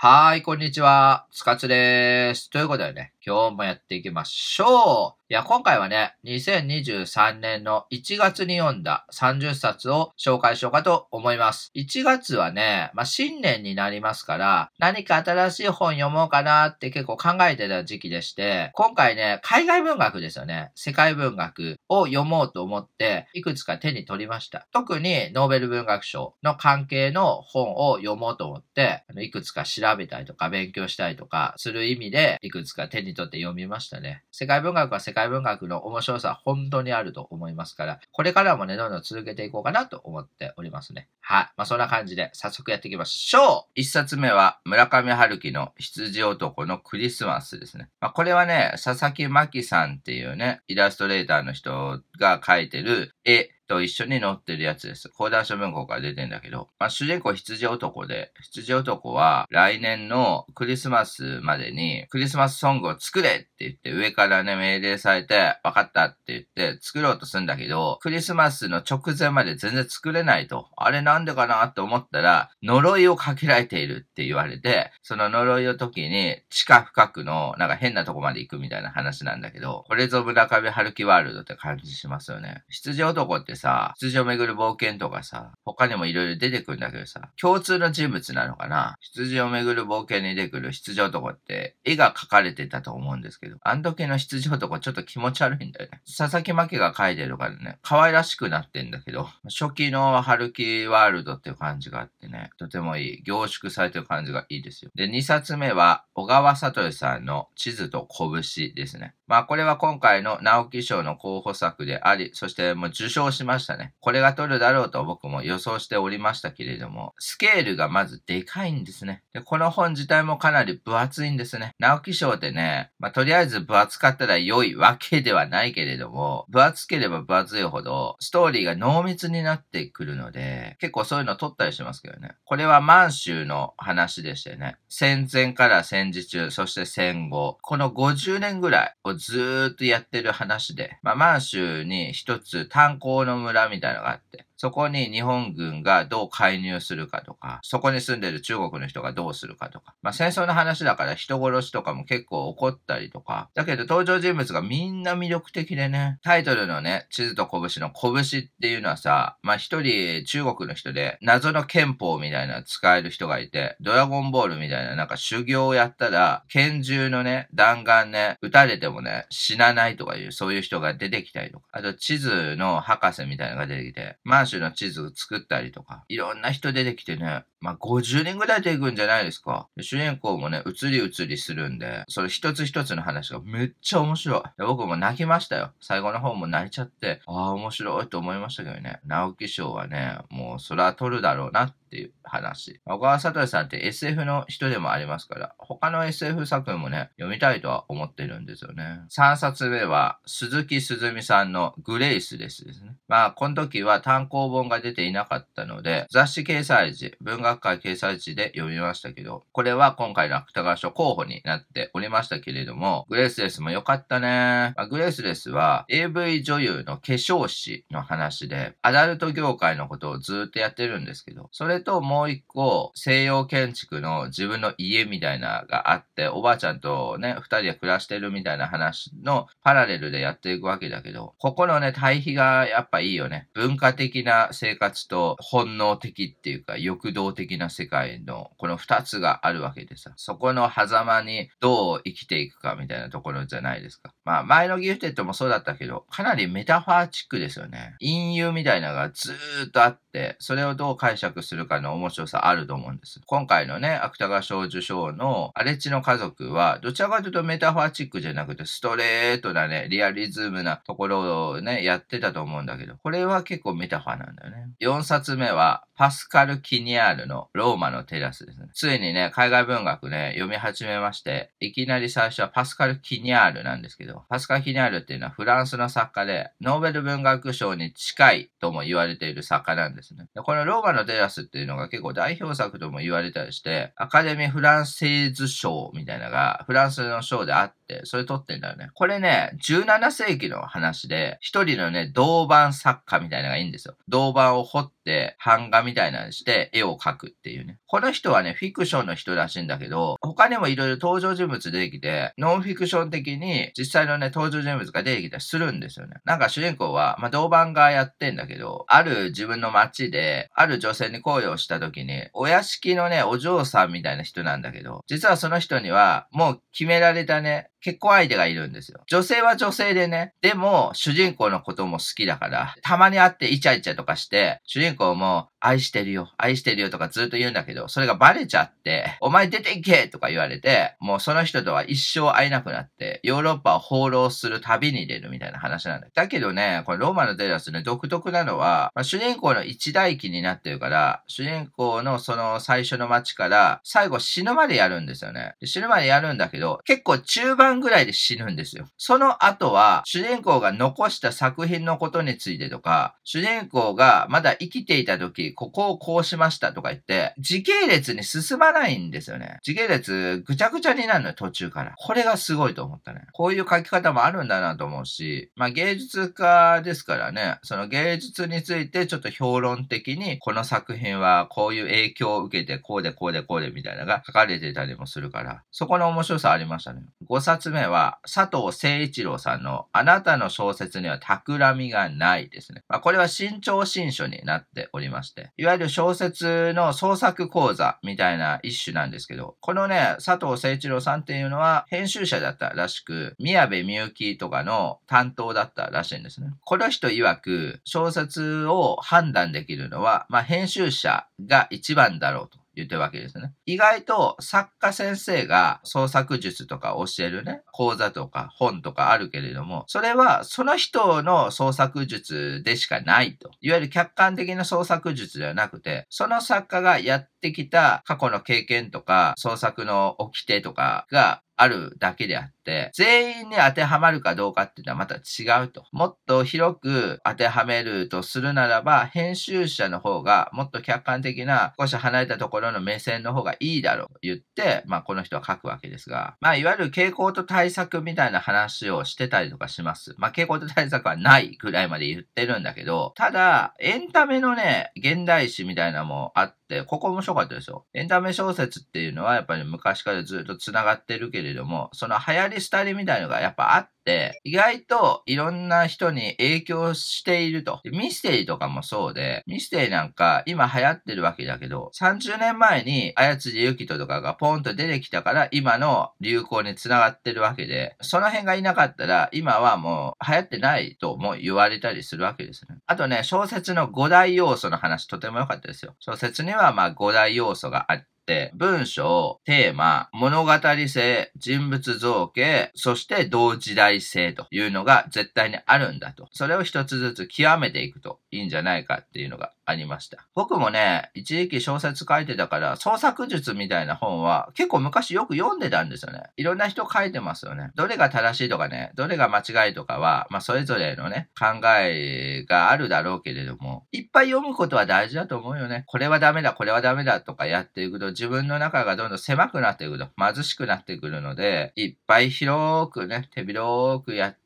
[0.00, 1.26] はい、こんにちは。
[1.32, 2.50] つかつです。
[2.50, 5.18] ということでね、今日もやっていきましょう。
[5.30, 11.70] いや、今回はね、2023年の1月に読んだ30冊を紹介しようかと思います。
[11.76, 20.72] 1月はね、まあ、新年になりますから、何か新しい本読もうかなって結構考えてた時期でして、今回ね、海外文学ですよね。
[20.74, 24.66] 世界文学を読もうと思って、いくつか手に取りました。
[24.72, 34.22] 特にノーベル文学賞の関係の本を読もうと思って、いくつか調べたりとか勉強したりとかする意味で、いくつか手に取って読みましたね。
[34.30, 41.08] 世界文学は世界文学の面白さ本当にあると思いますから、これからもね、どんどん続けていこうかなと思っておりますね。
[41.20, 41.50] はい。
[41.56, 47.90] まあ、そんな感じで早速やっていきましょう一冊目は村上春樹の羊男のクリスマスですね。
[48.00, 55.08] まあ、これはね、佐々木真希さんっていうね、イラストレーターの人が描いてる絵と一緒に載ってるやつです。
[55.10, 66.42] 講談書文庫から出てんだけど、まあ、主人公羊男で、羊男は来年のクリスマスまでにクリスマスソングを作れって言って上からね命令されて分かったって言っ
[66.74, 70.68] て作ろうとするんだけど、クリスマスの直前まで全然作れないと。
[70.76, 82.62] あれなんでかなって思ったら、呪いをかけられているって言われて、その呪いの時に地下深くのなんか変なとこまで行くみたいな話なんだけど、これぞ村上春樹ワールドって感じしますよね。
[82.68, 88.94] 羊男ってさ、羊をめぐる冒険とかさ、他にも色々出てくるんだけどさ、共通の人物なのかな？
[89.00, 96.00] 羊をめぐる冒険に出てくる羊男って絵が描かれてたと思うんですけど、あの時の羊男ちょっと気持ち悪いんだよね。
[96.06, 103.22] 佐々木真希が描いてるからね、可愛らしくなってんだけど、初期の春樹ワールドっていう感じがあってね、とてもいい。
[103.24, 104.90] 凝縮されてる感じがいいですよ。
[104.94, 109.14] で、2冊目は、小川聡さんの地図と拳ですね。
[109.28, 113.92] まあこれは今回の直木賞の候補作であり、そしてもう受賞しましたね。
[114.00, 119.22] これが取るだろうと僕も予想しておりましたけれども、スケールがまずでかいんですね。
[119.34, 121.74] で、この本自体もかなり分厚いんですね。
[121.78, 132.36] 直木賞ってね、まあとりあえず分厚かったら良いわけではないけれども、分厚ければ分厚いほど、ストーリーが濃密になってくるので、結構そういうの取ったりしますけどね。
[132.44, 179.68] これは満州の話でしてね、戦前から戦時中、そして戦後、この50年ぐらいをずーっとやってる話で、まあ、満州に一つ炭鉱の村みたいなのがあって、そこに日本軍がどう介入するかとか、そこに住んでる中国の人がどうするかとか、まあ戦争の話だから人殺しとかも結構起こったりとか、だけど登場人物がみんな魅力的でね、タイトルのね、地図と拳の拳っていうのはさ、まあ一人中国の人で謎の憲法みたいな使える人がいて、ドラゴンボールみたいななんか修行をやったら、拳銃のね、弾丸ね、撃たれてもね、死なないとかいう、そういう人が出てきたりとか、あと地図の博士みたいなのが出てきて、満州の地図を作ったりとか、いろんな人出てきてね、まあ、50人ぐらい出てくんじゃないですか。
[179.80, 184.42] 主人公もね、移り移りするんで、それ一つ一つの話がめっちゃ面白い。
[184.58, 185.72] 僕も泣きましたよ。
[185.80, 189.00] 最後の方も泣いちゃって、ああ、面白いと思いましたけどね。
[189.06, 192.80] 直木賞はね、もうそれは取るだろうなっていう話。
[192.84, 199.00] 小川聡さんって SF の人でもありますから、他の SF 作品もね、読みたいとは思ってるんですよね。
[199.10, 202.96] 3冊目は、鈴木すずみさんのグレイスですですね。
[203.08, 214.74] まあ、この時は単行本が出ていなかったので、雑誌掲載時、文学学会掲載時で読みましたけど、これは今回の芥川賞候補になっておりましたけれども、グレイスレスも良かったね。
[214.76, 233.48] まあ、グレイスレスは AV 女優の化粧師の話で、アダルト業界のことをずっとやってるんですけど、それれともう一個、西洋建築の自分の家みたいながあって、おばあちゃんとね、二人で暮らしてるみたいな話のパラレルでやっていくわけだけど、ここのね、対比がやっぱいいよね。
[233.54, 244.12] 文化的な生活と本能的っていうか、欲動的な世界のこの二つがあるわけでさ、そこの狭間にどう生きていくかみたいなところじゃないですか。
[244.24, 247.94] まあ、前のギフテッドもそうだったけど、かなりメタファーチックですよね。
[248.00, 253.20] 隠喩みたいなのがずーっとあって、それをどう解釈するかの面白さあると思うんです。
[253.24, 264.70] 今回のね、芥川賞受賞の荒地の家族は、どちらかというとメタファーチックじゃなくて、ストレートなね、リアリズムなところをね、やってたと思うんだけど、これは結構メタファーなんだよね。
[264.80, 268.68] 4冊目は、パスカル・キニャールのローマのテラスですね。
[268.72, 280.26] ついにね、海外文学ね、読み始めまして、いきなり最初はパスカル・キニアールなんですけど、パスカル・キニアールっていうのはフランスの作家で、ノーベル文学賞に近いとも言われている作家なんですね。
[280.34, 288.90] でこのローマのテラスっていうのが結構代表作とも言われたりして、アカデミー・フランセーズ賞みたいなのがフランスの賞であって、、それ撮ってんだよね。
[288.94, 293.96] これね、17世紀の話で、一人のね、銅板作家みたいなのがいいんですよ。
[294.08, 297.78] 銅板を彫って、版画みたいなのにして絵を描くっていうね。
[297.86, 306.16] この人はね、フィクションの人らしいんだけど、他にもいろいろ登場人物出てきて、ノンフィクション的に実際のね、登場人物が出てきたりするんですよね。
[306.24, 319.00] なんか主人公は、まあ、銅板がやってんだけど、ある自分の街で、ある女性に恋をした時に、お屋敷のね、お嬢さんみたいな人なんだけど、実はその人には、もう決められたね、結婚相手がいるんですよ。
[319.06, 336.08] 女性は女性でね、でも主人公のことも好きだから、たまに会ってイチャイチャとかして、主人公も愛してるよ、愛してるよとかずっと言うんだけど、それがバレちゃって、お前出ていけとか言われて、もうその人とは一生会えなくなって、ヨーロッパを放浪する旅に出るみたいな話なんだ。
[336.14, 345.54] だけどね、これローマのテラスね、独特なのは、まあ、主人公の一代記になってるから、主人公のその最初の街から最後死ぬまでやるんですよね。
[345.64, 348.86] 死ぬまでやるんだけど、結構中盤ぐらいで死ぬんですよ。
[348.96, 359.58] その後は、主人公が残した作品のことについてとか、主人公がまだ生きていた時、ここをこうしましたとか言って、時系列に進まないんですよね。
[359.62, 361.92] 時系列ぐちゃぐちゃになるのよ、途中から。
[361.96, 363.22] これがすごいと思ったね。
[363.32, 377.02] こういう書き方もあるんだなと思うし、まあ芸術家ですからね、その芸術についてちょっと評論的に、この作品はこういう影響を受けて、こうでこうでこうでみたいなのが書かれてたりもするから、そこの面白さありましたね。
[377.28, 382.82] 5冊つ目は、佐藤誠一郎さんの、あなたの小説には企みがないですね。
[382.88, 396.48] まあこれは新潮新書になっておりまして、いわゆる小説の創作講座みたいな一種なんですけど、このね、佐藤誠一郎さんっていうのは編集者だったらしく、宮部みゆきとかの担当だったらしいんですね。
[396.64, 402.58] この人曰く、小説を判断できるのは、まあ、編集者が一番だろうと。
[402.78, 403.52] 言ってるわけですね。
[403.66, 413.50] 意外と作家先生が創作術とか教えるね、講座とか本とかあるけれども、それはその人の創作術でしかないと。
[413.60, 425.84] いわゆる客観的な創作術ではなくて、その作家がやってきた過去の経験とか創作の掟とかがあるだけであって、全員に当てはまるかどうかっていうのはまた違うと。
[425.92, 440.14] もっと広く当てはめるとするならば、編集者の方がもっと客観的な少し離れたところの目線の方がいいだろうと言って、まあこの人は書くわけですが、まあいわゆる傾向と対策みたいな話をしてたりとかします。
[440.18, 447.86] まあ傾向と対策はないぐらいまで言ってるんだけど、ただ、エンタメのね、現代史みたいなのもあって、ここ面白かったですよ。
[447.94, 453.97] エンタメ小説っていうのはやっぱり昔からずっと繋がってるけれども、その流行り廃りみたいのがやっぱあって、
[454.44, 457.80] 意外といろんな人に影響していると。
[457.84, 472.78] ミステリーとかもそうで、ミステリーなんか今流行ってるわけだけど、30年前に綾辻ゆきととかがポンと出てきたから今の流行につながってるわけで、その辺がいなかったら今はもう流行ってないとも言われたりするわけですね。
[472.86, 475.94] あとね、小説の5大要素の話とても良かったですよ。
[475.98, 478.06] 小説にはまあ5大要素があって、
[478.54, 480.52] 文章、テーマ、物語
[480.88, 486.28] 性、人物造形、そして同時代性というのが絶対にあるんだと。
[486.32, 490.26] それを一つずつ極めていくといいんじゃないかっていうのがありました。
[490.34, 496.22] 僕もね、一時期小説書いてたから、創作術みたいな本は結構昔よく読んでたんですよね。
[496.36, 497.70] いろんな人書いてますよね。
[497.74, 505.84] どれが正しいとかね、どれが間違いとかは、まあそれぞれのね、考えがあるだろうけれども、いっぱい読むことは大事だと思うよね。
[505.86, 514.38] これはダメだ、これはダメだとかやっていくと、自分の中がどんどん狭くなっていくと、貧しくなってくるので、いっぱい広くね、手広くやって、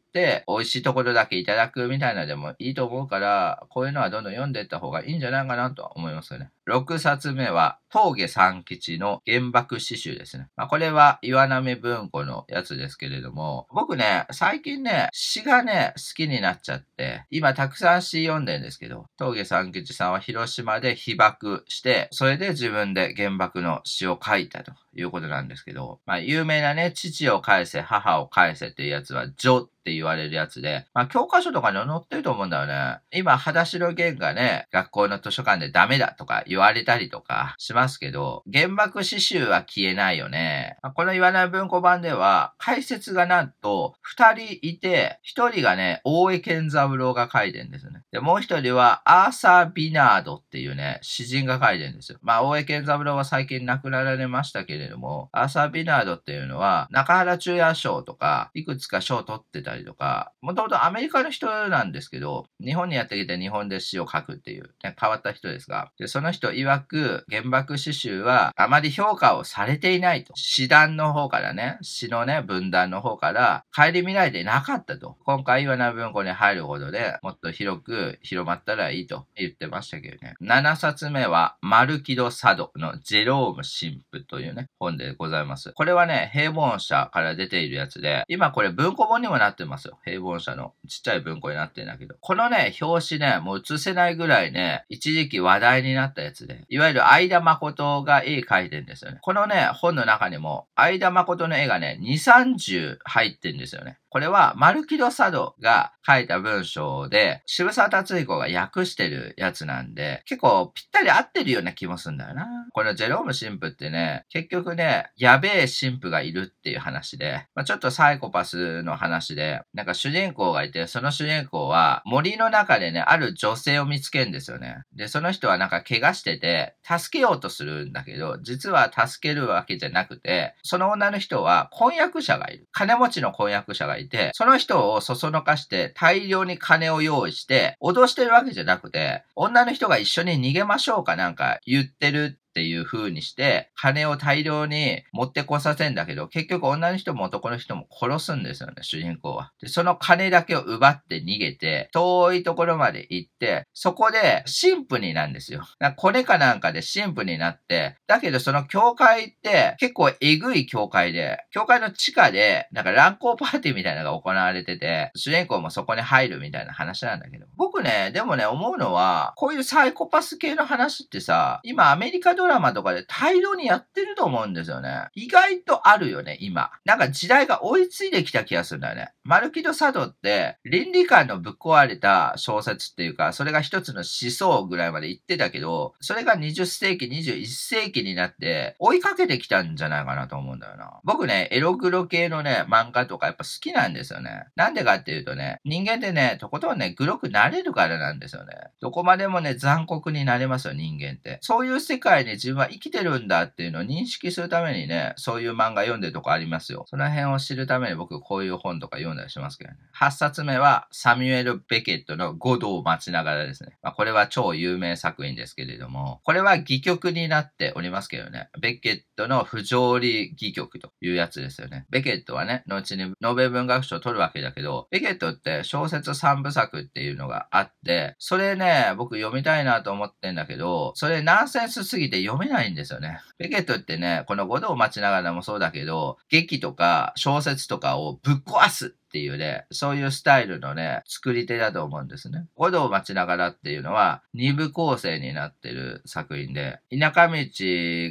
[0.47, 6.51] 美味しいところだけいただくみたいなでもいいと思うから、こういうのはどんどん読んでいった方がいいんじゃないかなと思いますよね。
[6.69, 10.49] 6冊目は、峠三吉の原爆詩集ですね。
[10.57, 33.01] まあ、これは岩波文庫のやつですけれども、僕ね、最近ね、詩がね、好きになっちゃって、今たくさん詩読んでるんですけど、峠三吉さんは広島で被爆して、それで自分で原爆の詩を書いたということなんですけど、まあ、有名なね、父を返せ、母を返せっていうやつは、ジョって言われるやつで、まあ、教科書とかに載ってると思うんだよね。
[33.13, 40.77] 今、裸足の弦がね、学校の図書館でダメだとか言われたりとかしますけど、原爆刺繍は消えないよね。
[40.95, 48.03] この言わない文庫版では、解説がなんと二人いて、一人がね、大江健三郎が書いてるんですね。
[48.13, 52.19] で、もう一人はアーサー・ビナードっていうね、詩人が書いてるんですよ。
[52.21, 70.33] まあ、大江健三郎は最近亡くなられましたけれども、アーサー・ビナードっていうのは、中原中也賞とか、いくつか賞を取ってたりとか、もともとアメリカの人なんですけど、日本にやってきて日本で詩を書くっていう、ね、変わった人ですが、でその人人曰く原爆詩集はあまり評価をされていないと。
[70.35, 75.17] 師団の方からね、詩のね、分断の方から帰り見られてなかったと。
[75.25, 80.35] 今回岩名文庫に入ることでもっと広く広まったらいいと言ってましたけどね。
[80.43, 85.73] 7冊目はマルキド・サドのジェローム神父というね、本でございます。
[85.73, 90.01] これはね、平凡社から出ているやつで、今これ文庫本にもなってますよ。
[90.05, 92.17] 平凡社のちっちゃい文庫になってるんだけど。
[92.21, 99.19] このね、表紙ね、もう映せないぐらいね、一時期話題になったやつで、いわゆる相田誠が絵描いてるんですよね。
[99.23, 103.99] このね、本の中にも、相田誠の絵がね、2、30入ってんですよね。
[104.09, 112.47] これは、マルキド・サドが書いた文章で、渋沢達彦が訳してるやつなんで、結構ぴったり合ってるような気もするんだよな。
[112.73, 124.83] このジェローム神父ってね、結局ね、やべえ神父がいるっていう話で、まあ、ちょっとサイコパスの話で、なんか主人公がいて、その主人公は森の中でね、ある女性を見つけるんですよね。
[124.95, 132.69] で、その人はなんか怪我してしてて、助けようとするんだけど、実は助けるわけじゃなくて、その女の人は婚約者がいる。
[132.73, 134.03] 金持ちの婚約者がいる。
[134.03, 149.53] いて、その人をそそのかして大量に金を用意して、脅してるわけじゃなくて、女の人が一緒に逃げましょうかなんか言ってるっていう風にして、金を大量に持ってこさせんだけど、結局女の人も男の人も殺すんですよね、主人公は。
[149.61, 155.63] で、その金だけを奪って逃げて、遠いところまで行って、そこで神父になんですよ。
[155.79, 175.07] なコネかなんかで神父になって、だけどその教会って結構えぐい教会で、教会の地下で、なんか乱交パーティーみたいなのが行われてて、主人公もそこに入るみたいな話なんだけど、僕ね、でもね、思うのは、こういうサイコパス系の話ってさ、今アメリカドラマとかで大量にやってると思うんですよね。
[175.15, 176.73] 意外とあるよね、今。
[176.85, 179.13] なんか時代が追いついてきた気がするんだよね。
[179.23, 191.01] マルキド・サドって倫理観のぶっ壊れた小説っていうか、それが一つの思想ぐらいまで言ってたけど、それが20世紀、21世紀になって追いかけてきたんじゃないかなと思うんだよな。
[191.05, 194.47] 僕ね、エログロ系のね、漫画とかやっぱ好きなんですよね。
[194.57, 198.55] なんでかっていうとね、人間ってね、とことんね、グロくなれるからなんですよね。
[198.81, 201.39] どこまでもね、残酷になれますよ、人間って。
[201.43, 206.85] そういう世界に自分は生きてるんだっていうのを認識するためにね、そういう漫画読んでるとこありますよ。
[206.89, 209.77] その辺を知るために僕こういう本とか読んだりしますけどね。
[209.99, 213.79] 8冊目はサミュエル・ベケットの五度を待ちながらですね。
[213.83, 218.49] まあ、これは超有名作品ですけれども、これは戯曲になっておりますけどね。
[218.61, 221.87] ベケットの不条理戯曲というやつですよね。
[221.91, 233.21] ベケットはね、後にノーベル文学賞を取るわけだけど、ベケットって小説3部作っていうのがあって、それね、僕読みたいなと思ってんだけど、それナンセンスすぎて読めないんですよね。
[233.39, 242.47] ベケットってね、この五道を待ちながらもそうだけど、劇とか小説とかをぶっ壊すっていうね、そういうスタイルのね、作り手だと思うんですね。
[242.57, 247.37] 五度を待ちながらっていうのは、二部構成になってる作品で、田舎道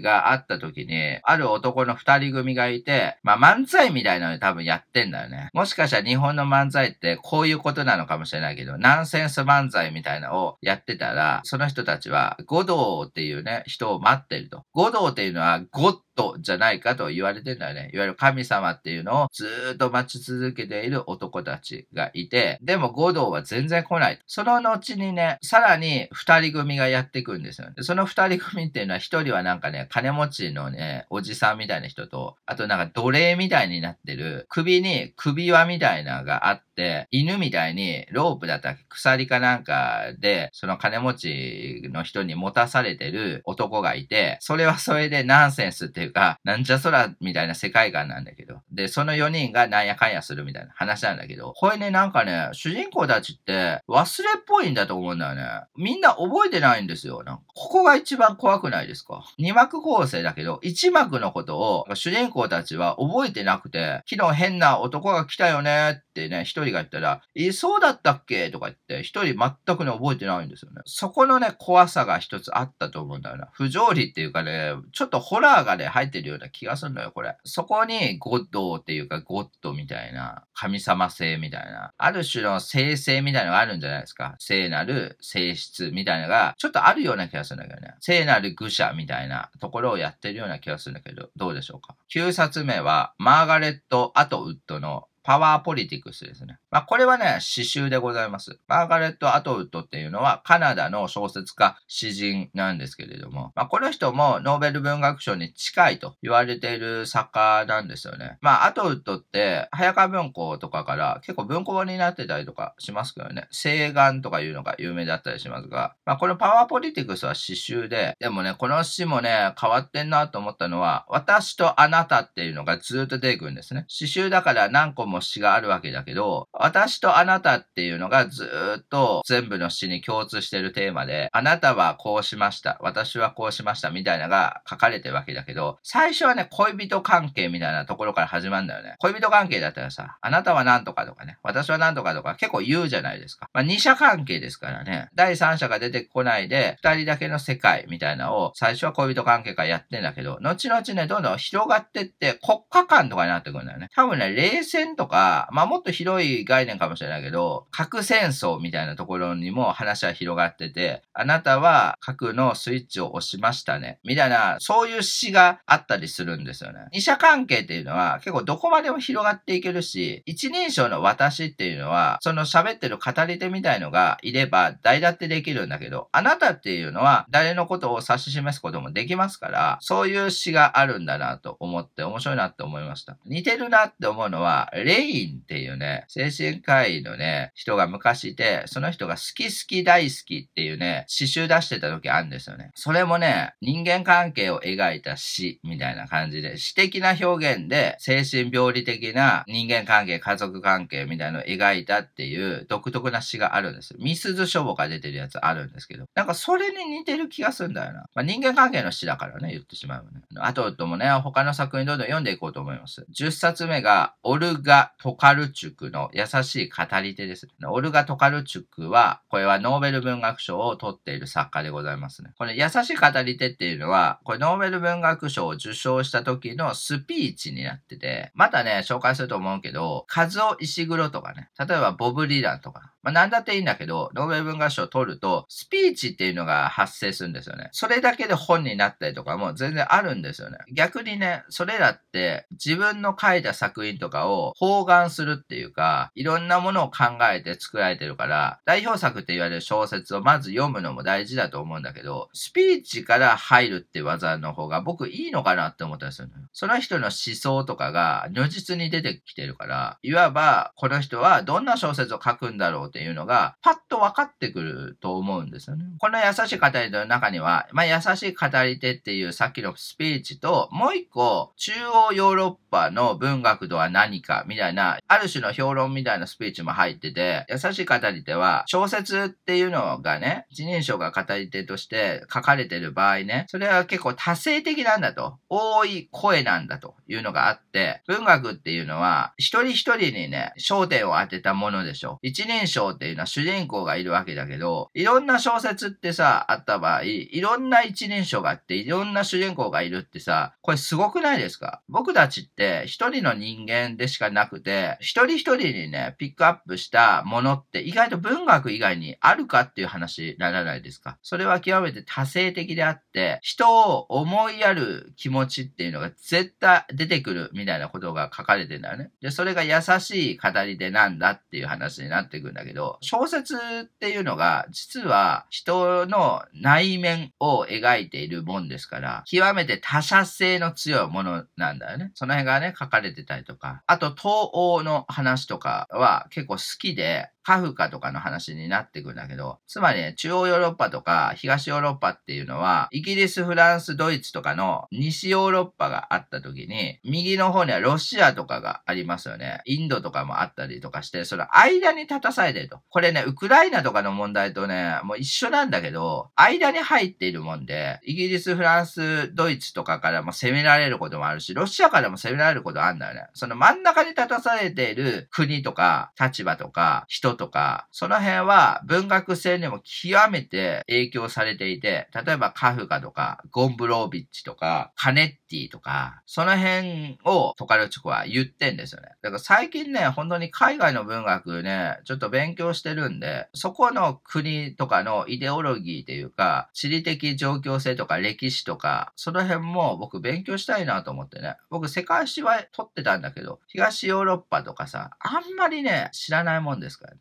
[0.04, 5.50] があった時に、ある男の二人組がいて、まあ漫才みたいなの多分やってんだよね。
[5.54, 14.66] もしかしたら日本の漫才ってこういうことなのかもしれないけど、ナンセンス漫才みたいなのをやってたら、その人たちは五道っていうね、人を待ってると。
[14.72, 17.92] 五道っていうのは、ゴッドじゃないかと言われてんだよね。
[17.94, 24.20] いわゆる神様っていうのをずっと待ち続けている男たちがいて、でも五道は全然来ない。
[24.28, 27.70] その後にね、さらに二人組がやってくんですよ。
[27.82, 36.71] その二人組っていうのは一人はなんかね、金持ちのね、おじさんみたいな人と、あとなんか奴隷みたいになってる、首に首輪みたいなのがあって、
[37.12, 38.84] 犬みたいにロープだったっけ？
[38.90, 48.62] 鎖かなんかで、その金持ちの人に持たされてる男がいて、それはそれでナンセンスっていうか、なんじゃそらみたいな世界観なんだけど。
[48.72, 55.44] で、その4人がなんやかんやするみたいな話なんだけど、これね、なんかね、主人公たちって忘れっぽいんだと思うんだよね。
[55.78, 57.24] みんな覚えてないんですよ。
[57.24, 68.50] なんかここが一番怖くないですか ?2 幕構成だけど、1幕のことを主人公たちは覚えてなくて、昨日変な男が来たよねってね、一人が言ったら、え、そうだったっけ？
[68.50, 70.82] とか言って、一人全くね、覚えてないんですよね。
[70.86, 73.50] そこのね、怖さが一つあったと思うんだよな。
[73.54, 77.38] 不条理っていうかね、ちょっとホラーがね、入ってるような気がするのよ、これ。
[77.44, 84.36] そこに、ゴッドっていうか、ゴッドみたいな、神様性みたいな、ある種の聖性みたいなのがあるんじゃないですか。
[84.40, 87.96] 聖なる性質みたいなのが、ちょっとあるような気がするんだけどね。
[88.00, 96.60] 聖なる愚者みたいなところをやってるような気がするんだけど、どうでしょうか？9冊目は、マーガレット・アトウッドのパワーポリティクスですね。
[96.72, 98.58] まあ、これはね、詩集でございます。
[98.70, 108.38] マーガレット・アトウッドっていうのはカナダの小説家、詩人なんですけれども、まあ、この人もノーベル文学賞に近いと言われている作家なんですよね。
[108.40, 123.84] まあ、アトウッドって、早川文庫とかから結構文庫本になってたりとかしますけどね、西岸とかいうのが有名だったりしますが、まあ、このパワーポリティクスは詩集で、でもね、この詩もね、変わってんなと思ったのは、私とあなたっていうのがずっと出てくるんですね。
[123.90, 128.48] 詩集だから何個も詩があるわけだけど、私とあなたっていうのがず
[128.80, 138.96] っと全部の詩に共通してるテーマで、あなたはこうしました、私はこうしましたみたいなのが書かれてるわけだけど、最初はね、恋人関係みたいなところから始まるんだよね。
[139.00, 143.50] 恋人関係だったらさ、あなたは何とかとかね、私は何とかとか結構言うじゃないですか。
[143.54, 145.10] まあ、二者関係ですからね。
[145.16, 153.88] 第三者が出てこないで、二人だけの世界みたいなのを最初は恋人関係からやってんだけど、後々ね、どんどん広がってって国家間とかになってくるんだよね。
[153.96, 164.00] 多分ね、冷戦とか、まあもっと広い概念かもしれないけど、核戦争みたいなところにも話は広がってて、あなたは核のスイッチを押しましたね。
[164.04, 166.88] みたいな、そういう詩があったりするんですよね。
[166.92, 183.18] 二者関係っていうのは結構どこまでも広がっていけるし、一人称の私っていうのは、その喋ってる語り手みたいのがいれば代だってできるんだけど、あなたっていうのは誰のことを指し示すこともできますから、そういう詩があるんだなと思って面白いなって思いました。
[183.26, 192.72] 似てるなって思うのは、レインっていうね、精神科医のね、人が昔いて、その人が好き好き大好きっていうね、詩集出してた時あるんですよね。
[192.76, 203.96] それもね、人間関係を描いた詩みたいな感じで、詩的な表現で精神病理的な人間関係、家族関係みたいなのを描いたっていう独特な詩があるんです。
[204.00, 208.06] ミスズ書房が出てるやつあるんですけど、なんかそれに似てる気がするんだよな。
[208.14, 210.22] まあ、人間関係の詩だからね、言ってしまうね。
[210.38, 213.06] あとともね、他の作品どんどん読んでいこうと思います。
[213.16, 217.50] 10冊目が、オルガ・トカルチュクの優優しい語り手です。
[217.68, 222.32] オルガ・トカルチュックは、これはノーベル文学賞を取っている作家でございますね。
[222.38, 237.70] これ優しい語り手っていうのは、これノーベル文学賞を受賞した時のスピーチになってて、またね、紹介すると思うけど、カズオ・イシグロとかね、例えばボブ・リーダンとか、まあ、なんだっていいんだけど、ノーベル文学賞を取ると、スピーチっていうのが発生するんですよね。
[237.72, 240.60] それだけで本になったりとかも全然あるんですよね。
[240.74, 256.44] 逆にね、それらって自分の書いた作品とかを包含するっていうか、いろんなものを考えて作られてるから、代表作って言われる小説をまず読むのも大事だと思うんだけど、スピーチから入るって技の方が僕いいのかなって思ったりするのよ。
[256.54, 265.86] その人の思想とかが如実に出てきてるから、いわばこの人はどんな小説を書くんだろうっていうのが、パッと分かってくると思うんですよね。
[265.98, 271.72] この優しい語り手の中には、まあ、優しい語り手っていうさっきのスピーチと、もう一個、中
[272.10, 292.20] 央ヨーロッパの文学とは何かみたいな、ある種の評論みたいなたいなスピーチも入ってて、優しい語り手は、小説っていうのがね、一人称が語り手として書かれてる場合ね、それは結構多性的なんだと、多い声なんだというのがあって、文学っていうのは、一人一人にね、焦点を当てたものでしょ。
[292.22, 301.82] 一人称っていうのは主人公がいるわけだけど、いろんな小説ってさ、あった場合、いろんな一人称があって、いろんな主人公がいるってさ、これすごくないですか？
[301.88, 311.18] 僕たちって一人の人間でしかなくて、一人一人にね、ピックアップしたものって意外と文学以外にあるかっていう話にならないですか？
[311.22, 319.12] それは極めて多性的であって、人を思いやる気持ちっていうのが絶対出てくるみたいなことが書かれてんだよね。
[319.22, 332.12] で、それが優しい語り手なんだっていう話になってくるんだけど、小説っていうのが実は人の内面を描いているもんですから、極めて他者性の強いものなんだよね。
[332.16, 333.84] その辺がね、書かれてたりとか。
[333.88, 349.62] あと、東欧の話とかは結構好きで、カフカとかの話になってくんだけど、つまりね、中央ヨーロッパとか東ヨーロッパっていうのは、イギリス、フランス、ドイツとかの西ヨーロッパがあった時に、右の方にはロシアとかがありますよね。
[349.66, 352.80] インドとかもあったりとかして、その間に立たされてると。
[352.90, 363.28] これね、ウクライナとかの問題とね、もう一緒なんだけど、間に入っているもんで、イギリス、フランス、ドイツとかからも攻められることもあるし、ロシアからも攻められることあるんだよね。
[363.34, 379.10] その真ん中に立たされている国とか、立場とか、人人とか、その辺は文学性にも極めて影響されていて、例えばカフカとか、ゴンブロービッチとか、カネッティとか、その辺をトカルチュクは言ってんですよね。
[379.22, 391.58] だから最近ね、本当に海外の文学ね、ちょっと勉強してるんで、そこの国とかのイデオロギーっていうか、地理的状況性とか歴史とか、その辺も僕勉強したいなと思ってね。
[391.70, 397.21] 僕世界史は取ってたんだけど、東ヨーロッパとかさ、あんまりね、知らないもんですからね。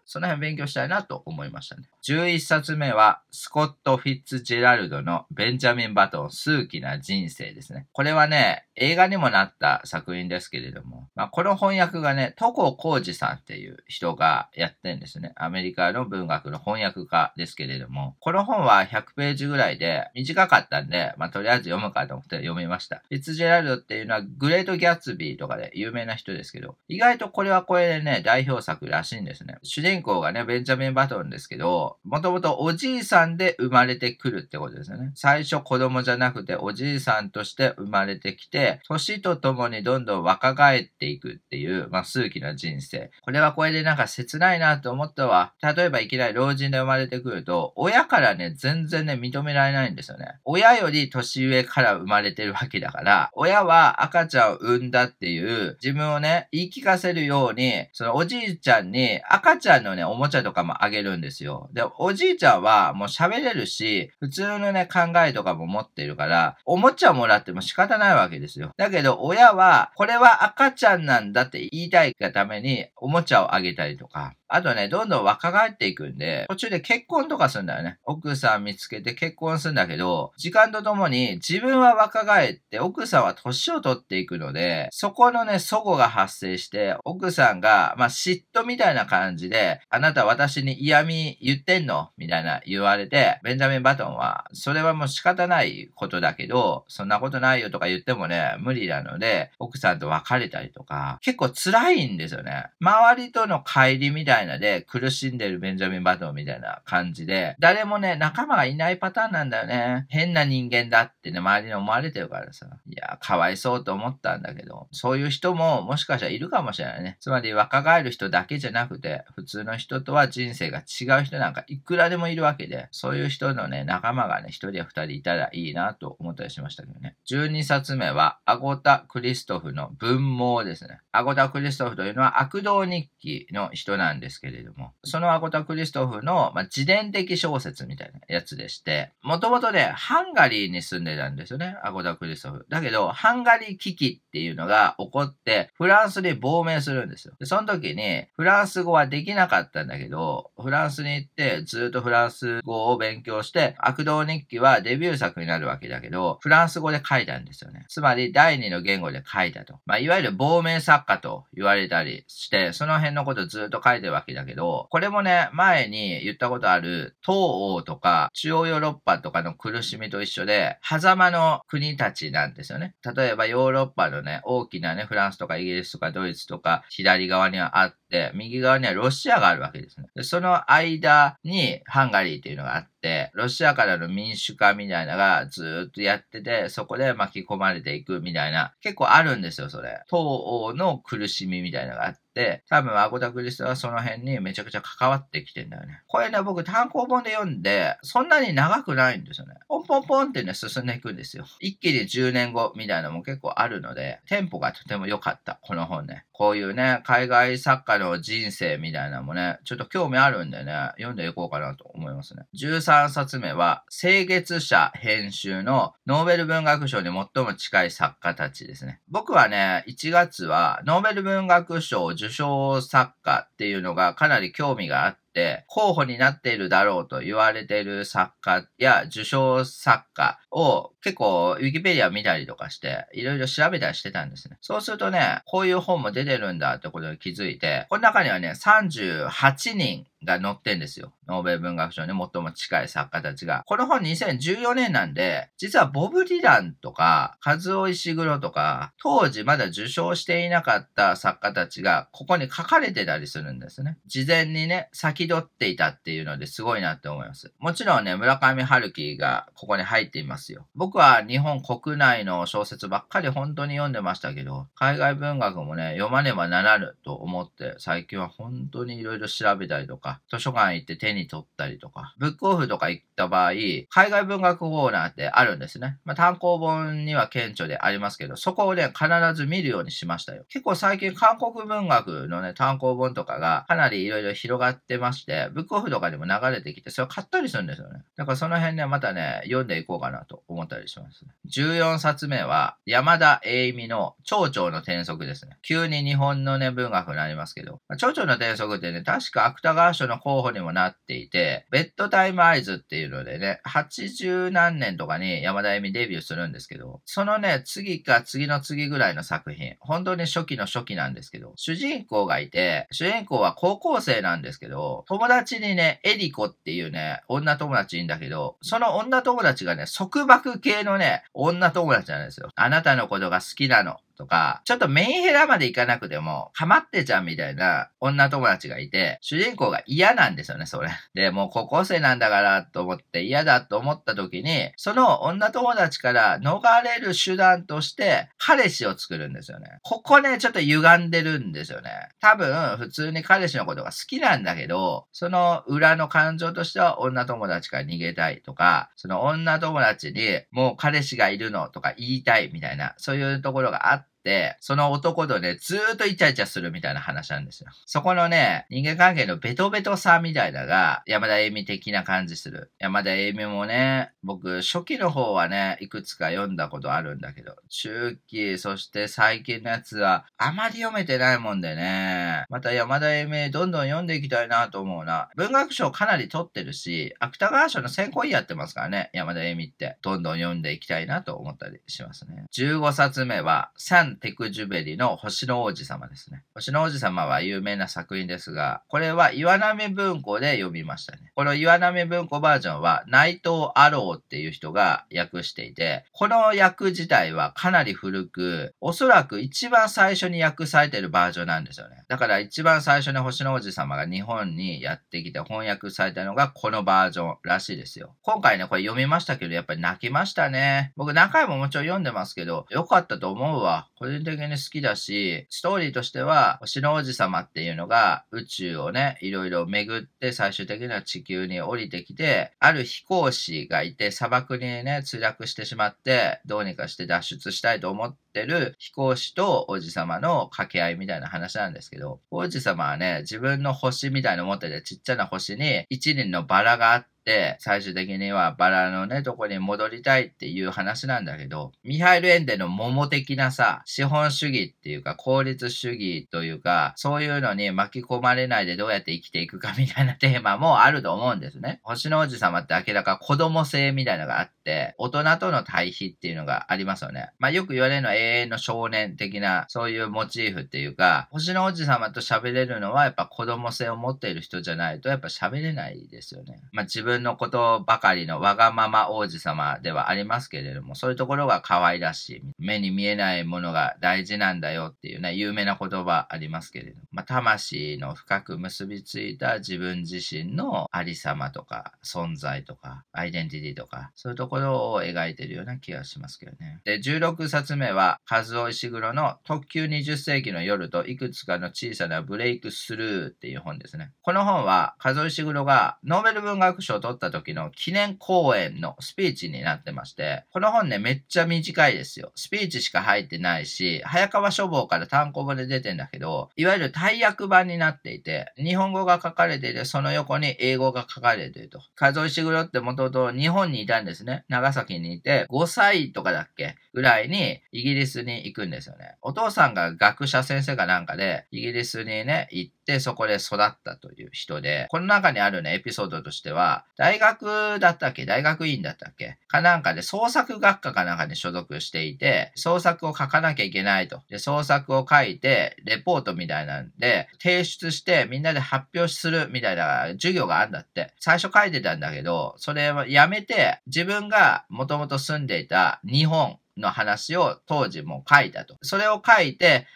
[0.11, 1.83] その辺勉強したいなと思いましたね。
[2.03, 7.87] 11冊目は、スコット・フィッツジェラルドのベンジャミン・バトン、数奇な人生ですね。
[7.93, 15.31] これはね、映画にもなった作品ですけれども、まあ、この翻訳がね、戸郷浩二さんっていう人がやってんですね。
[15.37, 23.01] アメリカの文学の翻訳家ですけれども、この本は100ページぐらいで短かったんで、まあ、とりあえず読むかと思って読みました。
[23.07, 29.57] フィッツジェラルドっていうのはグレート・ギャッツビーとかで有名な人ですけど、意外とこれはこれでね、代表作らしいんですね。
[29.63, 35.11] 主人公がね、ベンジャミン・バトンですけど、もともとおじいさんで生まれてくるってことですよね。
[35.15, 43.11] 最初子供じゃなくておじいさんとして生まれてきて、年とともにどんどん若返っていくっていう、まあ、数奇な人生。
[43.21, 45.53] これはこれでなんか切ないなと思ったわ。
[45.61, 50.39] 例えばいきなり老人で生まれてくると、親からね、全然ね、認められないんですよね。
[50.45, 61.69] 親より年上から生まれてるわけだから、親は赤ちゃんを産んだっていう、自分をね、言い聞かせるように、そのおじいちゃんに赤ちゃんのね、おもちゃとかもあげるんですよ。
[61.73, 68.71] で、おじいちゃんはもう喋れるし、普通のね、考えとかも持ってるから、おもちゃをもらっても仕方ないわけですよ。
[68.77, 77.99] だけど、親は、これは赤ちゃんなんだって言いたいがために、おもちゃをあげたりとか、あとね、どんどん若返っていくんで、途中で結婚とかするんだよね。
[78.03, 92.09] 奥さん見つけて結婚するんだけど、時間とともに自分は若返って奥さんは年を取っていくので、そこのね、祖母が発生して、奥さんが、まあ、嫉妬みたいな感じで、あなた私に嫌味言ってんの？
[92.17, 102.65] みたいな言われて、ベンジャミン・バトンは、それはもう仕方ないことだけど、そんなことないよとか言ってもね、無理なので、奥さんと別れたりとか、結構辛いんですよね。
[102.81, 110.05] 周りとの帰りみたいなたいなで苦しんでるベンジャミン・バトンみたいな感じで、誰もね、仲間がいないパターンなんだよね。
[110.09, 112.67] 変な人間だってね、周りに思われてるからさ。
[112.87, 117.17] いや、かわいそうと思ったんだけど、そういう人ももしかしたらいるかもしれないね。
[117.19, 127.15] つまり若返る人だけじゃなくて、普通の人とは人生が違う人なんかいくらでもいるわけで、そういう人のね、仲間がね、一人や二人いたらいいなと思ったりしましたけどね。
[127.29, 130.99] 12冊目は、アゴタ・クリストフの文盲ですね。
[131.11, 142.65] アゴタ・クリストフというのは悪道日記の人なんですですけれども、そのアゴタ・クリストフの、まあ、自伝的小説みたいなやつでして、もともとね、ハンガリーに住んでたんですよね、アゴタ・クリストフ。
[142.69, 147.33] だけど、ハンガリー危機っていうのが起こって、フランスに亡命するんですよ。
[147.43, 157.85] その時に、フランス語はできなかったんだけど、フランスに行って、ずっとフランス語を勉強して、悪道日記はデビュー作になるわけだけど、フランス語で書いたんですよね。
[157.89, 159.79] つまり、第二の言語で書いたと。
[159.85, 172.95] まあ、いわゆる亡命作家と言われたりして、その辺のことずっと書いてるわけけだけど、これもね、前に言ったことある東欧とか中央ヨーロッパとかの苦しみと一緒で、狭間の国たちなんですよね。
[173.15, 180.07] 例えばヨーロッパのね、大きなね、フランスとかイギリスとかドイツとか左側にはあって、右側にはロシアがあるわけですね。
[180.15, 182.90] でその間にハンガリーっていうのがあって、
[183.33, 190.01] ロシアからの民主化みたいなのがずっとやってて、そこで巻き込まれていくみたいな、結構あるんですよ、それ。
[190.09, 196.01] 東欧の苦しみみたいなのがあって。、多分アゴタクリストはその辺にめちゃくちゃ関わってきてんだよね。
[196.07, 199.55] これね、僕単行本で読んで、そんなに長くないんですよね。
[199.67, 201.45] ポンポンポンってね、進んでいくんですよ。
[201.59, 206.25] 一気に10年後みたいなのも結構あるので、テンポがとても良かった、この本ね。
[206.41, 212.47] こういうね、海外作家の人生みたいなのもね、ちょっと興味あるんでね、読んでいこうかなと思いますね。
[212.55, 219.01] 13冊目は、清月社編集のノーベル文学賞に最も近い作家たちですね。
[219.07, 225.20] 僕はね、1月はノーベル文学賞受賞作家っていうのがかなり興味があって、
[225.67, 234.57] 候補になっているだろうと言われている作家や受賞作家を結構ウィキペディア見たりとかして、いろいろ調べたりしてたんですね。
[234.61, 241.13] そうするとね、こういう本も出てるんだってことに気づいて、この中にはね、38人が載ってんですよ。
[241.27, 243.63] ノーベル文学賞に最も近い作家たちが。
[243.65, 253.97] この本2014年なんで、実はボブ・ディランとか、カズオ・イシグロとか、当時まだ受賞していなかった作家たちが、ここに書かれてたりするんですね。
[254.05, 257.53] 事前にね、先取っていたっていうのですごいなって思います。
[257.59, 260.67] もちろんね、村上春樹がここに入っていますよ。
[260.75, 275.97] 僕は日本国内の小説ばっかり本当に読んでましたけど、海外文学もね、読まねばならぬと思って、最近は本当に色々調べたりとか、図書館行って手に取ったりとか、ブックオフとか行った場合、海外文学コーナーってあるんですね。
[276.05, 280.45] まあ、単行本には顕著でありますけど、そこをね、必ず見るようにしましたよ。
[280.49, 288.03] 結構最近韓国文学のね、単行本とかがかなり色々広がってまして、ブックオフとかにも流れてきて、それを買ったりするんですよね。
[288.17, 291.31] だからその辺ね、またね、読んでいこうかなと思ったりしますね。
[291.49, 295.57] 14冊目は、山田栄美の蝶々の転則ですね。
[295.61, 322.49] 急に日本のね、文学になりますけど、蝶々の転則ってね、確か芥川賞の候補にもなっていて、ベッドタイムアイズっていうのでね、80何年とかに山田栄美デビューするんですけど、そのね、次か次の次ぐらいの作品、本当に初期の初期なんですけど、主人公がいて、主人公は高校生なんですけど、友達にね、エリコっていうね、女友達いるんだけど、その女友達がね、束縛系のね、女友達なんですよ。
[322.55, 323.97] あなたのことが好きなの。
[324.21, 330.91] とか、ちょっとメンヘラまで行かなくても、かまってちゃんみたいな女友達がいて、主人公が嫌なんですよね、それ。
[331.15, 339.79] で、もう高校生なんだからと思って嫌だと思った時に、その女友達から逃れる手段として、彼氏を作るんですよね。
[339.81, 341.89] ここね、ちょっと歪んでるんですよね。
[342.19, 354.10] 多分、普通に彼氏のことが好きなんだけど、その裏の感情としては女友達から逃げたいとか、その女友達にもう彼氏がいるのとか言いたいみたいな、そういうところがあって、、
[354.59, 357.69] その男とね、ずーっとイチャイチャするみたいな話なんですよ。
[357.85, 362.71] そこのね、人間関係のベトベトさみたいなが、山田栄美的な感じする。
[362.79, 375.29] 山田栄美もね、僕、初期の方はね、いくつか読んだことあるんだけど、中期、そして最近のやつは、あまり読めてないもんでね、また山田栄美どんどん読んでいきたいなと思うな。
[375.35, 379.97] 文学賞かなり取ってるし、芥川賞の選考委やってますからね、山田栄美って。
[380.01, 382.45] どんどん読んでいきたいなと思ったりしますね。
[382.53, 386.43] 15冊目は、サンテクジュベリの星の王子様ですね。
[386.53, 391.31] 星の王子様は有名な作品ですが、これは岩波文庫で読みましたね。
[391.35, 402.03] この岩波文庫バージョンは内藤アローっていう人が訳していて、この訳自体はかなり古く、おそらく一番最初に訳されてるバージョンなんですよね。
[402.07, 408.15] だから一番最初に星の王子様が日本にやってきて翻訳されたのがこのバージョンらしいですよ。
[408.21, 410.93] 今回ね、これ読みましたけど、やっぱり泣きましたね。
[410.95, 413.87] 僕何回ももちろん読んでますけど、よかったと思うわ。
[414.01, 437.10] 個人的に好きだし、ストーリーとしては、星の王子様っていうのが宇宙をね、いろいろ巡って最終的には地球に降りてきて、ある飛行士がいて砂漠にね、墜落してしまって、どうにかして脱出したいと思ってる飛行士と王子様の掛け合いみたいな話なんですけど、王子様はね、自分の星みたいなの持っててちっちゃな星に一輪のバラがあって、、
[437.59, 451.79] 最終的にはバラのね、とこに戻りたいっていう話なんだけど、ミハイル・エンデの桃的なさ、資本主義っていうか、効率主義というか、そういうのに巻き込まれないでどうやって生きていくかみたいなテーマもあると思うんですね。
[451.83, 457.31] 星の王子様って明らか子供性みたいなのがあって、大人との対比っていうのがありますよね。
[457.39, 466.61] まあよく言われるのは永遠の少年的な、そういうモチーフっていうか、星の王子様と喋れるのはやっぱ子供性を持っている人じゃないとやっぱ喋れないですよね。
[466.71, 472.41] まあ自分分のことばかりのわがまま王子様ではありますけれども、そういうところが可愛らしい。
[472.57, 486.79] 目に見えないものが大事なんだよっていうね、有名な言葉ありますけれども、まあ、魂の深く結びついた自分自身のありさまとか、存在とか、アイデンティティとか、そういうところを描いてるような気がしますけどね。
[486.85, 494.11] で、16冊目は、和尾石黒の特急20世紀の夜といくつかの小さなブレイクスルーっていう本ですね。
[494.21, 502.31] この本は、和尾石黒がノーベル文学賞取った時の記念講演のスピーチになってまして、この本ね、めっちゃ短いですよ。
[502.35, 511.81] スピーチしか入ってないし、早川書房から単行本で出てんだけど、いわゆる大役版になっていて、日本語が書かれていて、その横に英語が書かれていると。
[511.95, 514.45] 数石黒ってもともと日本にいたんですね。
[514.47, 516.75] 長崎にいて、5歳とかだっけ？
[516.93, 519.15] ぐらいにイギリスに行くんですよね。
[519.21, 534.21] お父さんが学者先生かなんかで、イギリスにね、行って、でそこで育ったという人で、この中にあるね、エピソードとしては、大学だったっけ大学院だったっけかなんかで創作学科かなんかに所属していて、創作を書かなきゃいけないと。
[534.29, 541.13] で、創作を書いて、レポートみたいなんで、提出してみんなで発表するみたいな授業があるんだって。
[541.19, 548.77] 最初書いてたんだけど、それをやめて、自分がもともと住んでいた日本の話を当時も書いたと。
[548.81, 549.87] それを書いて、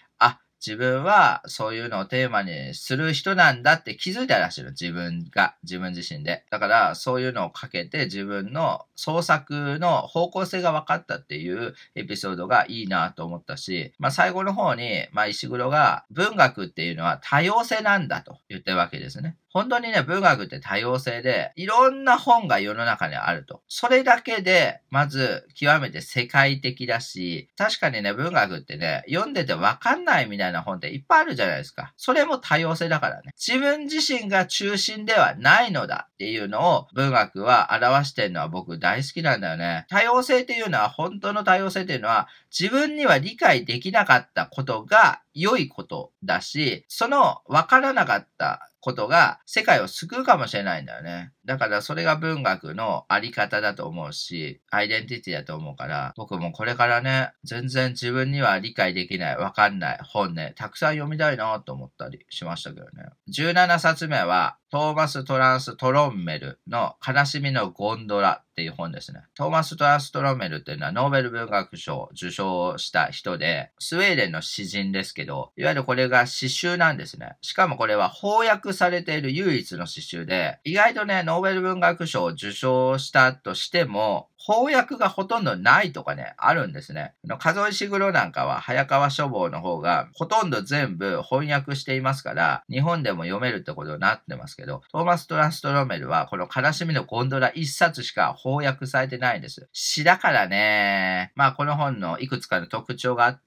[0.65, 4.71] 自分はそういうのをテーマにする人なんだって気づいたらしいの。
[4.71, 6.43] 自分が、自分自身で。
[6.49, 19.37] だからそういうのをかけて自分の創作の方向性が分かったっていうエピソードがいいなと思ったし、まあ最後の方に、まあ石黒が文学っていうのは多様性なんだと言ってるわけですね。
[19.55, 23.61] 本当にね、文学って多様性で、いろんな本が世の中にあると。
[23.69, 31.93] それだけで、まず、極めて世界的だし、確かにね、文学ってね、読んでてわかんないみたいな本っていっぱいあるじゃないですか。
[31.95, 33.33] それも多様性だからね。
[33.37, 39.85] 自分自身が中心ではないのだっていうのを、文学は表してるのは僕大好きなんだよね。
[39.87, 51.31] 多様性っていうのは、本当の多様性っていうのは、自分には理解できなかったことが良いことだし、その分からなかったことが世界を救うかもしれないんだよね。
[51.45, 63.09] だからそれが文学のあり方だと思うし、アイデンティティだと思うから、僕もこれからね、全然自分には理解できない、わかんない本ね、たくさん読みたいなと思ったりしましたけどね。
[63.31, 69.21] 17冊目は、トーマス・トランス・トロンメルの悲しみのゴンドラっていう本ですね。
[69.35, 77.37] トーマス・トランス・トロンメルっていうのはノーベル文学賞を受賞した人で、スウェーデンの詩人ですけど、いわゆるこれが詩集なんですね。
[77.41, 87.15] しかもこれは翻訳されている唯一の詩集で、意外とね、ノーベル文学賞を受賞したとしても、翻訳がほとんどないとかね、あるんですね。
[87.39, 99.67] 数えしぐろなんかは早川書房の方がほとんど全部翻訳していますから、日本でも読めるってことになってますけど、トーマス・トラストロメルはこの悲しみのゴンドラ一冊しか翻訳されてないんです。
[99.73, 103.44] 詩だからね、まあこの本のいくつかの特徴があって、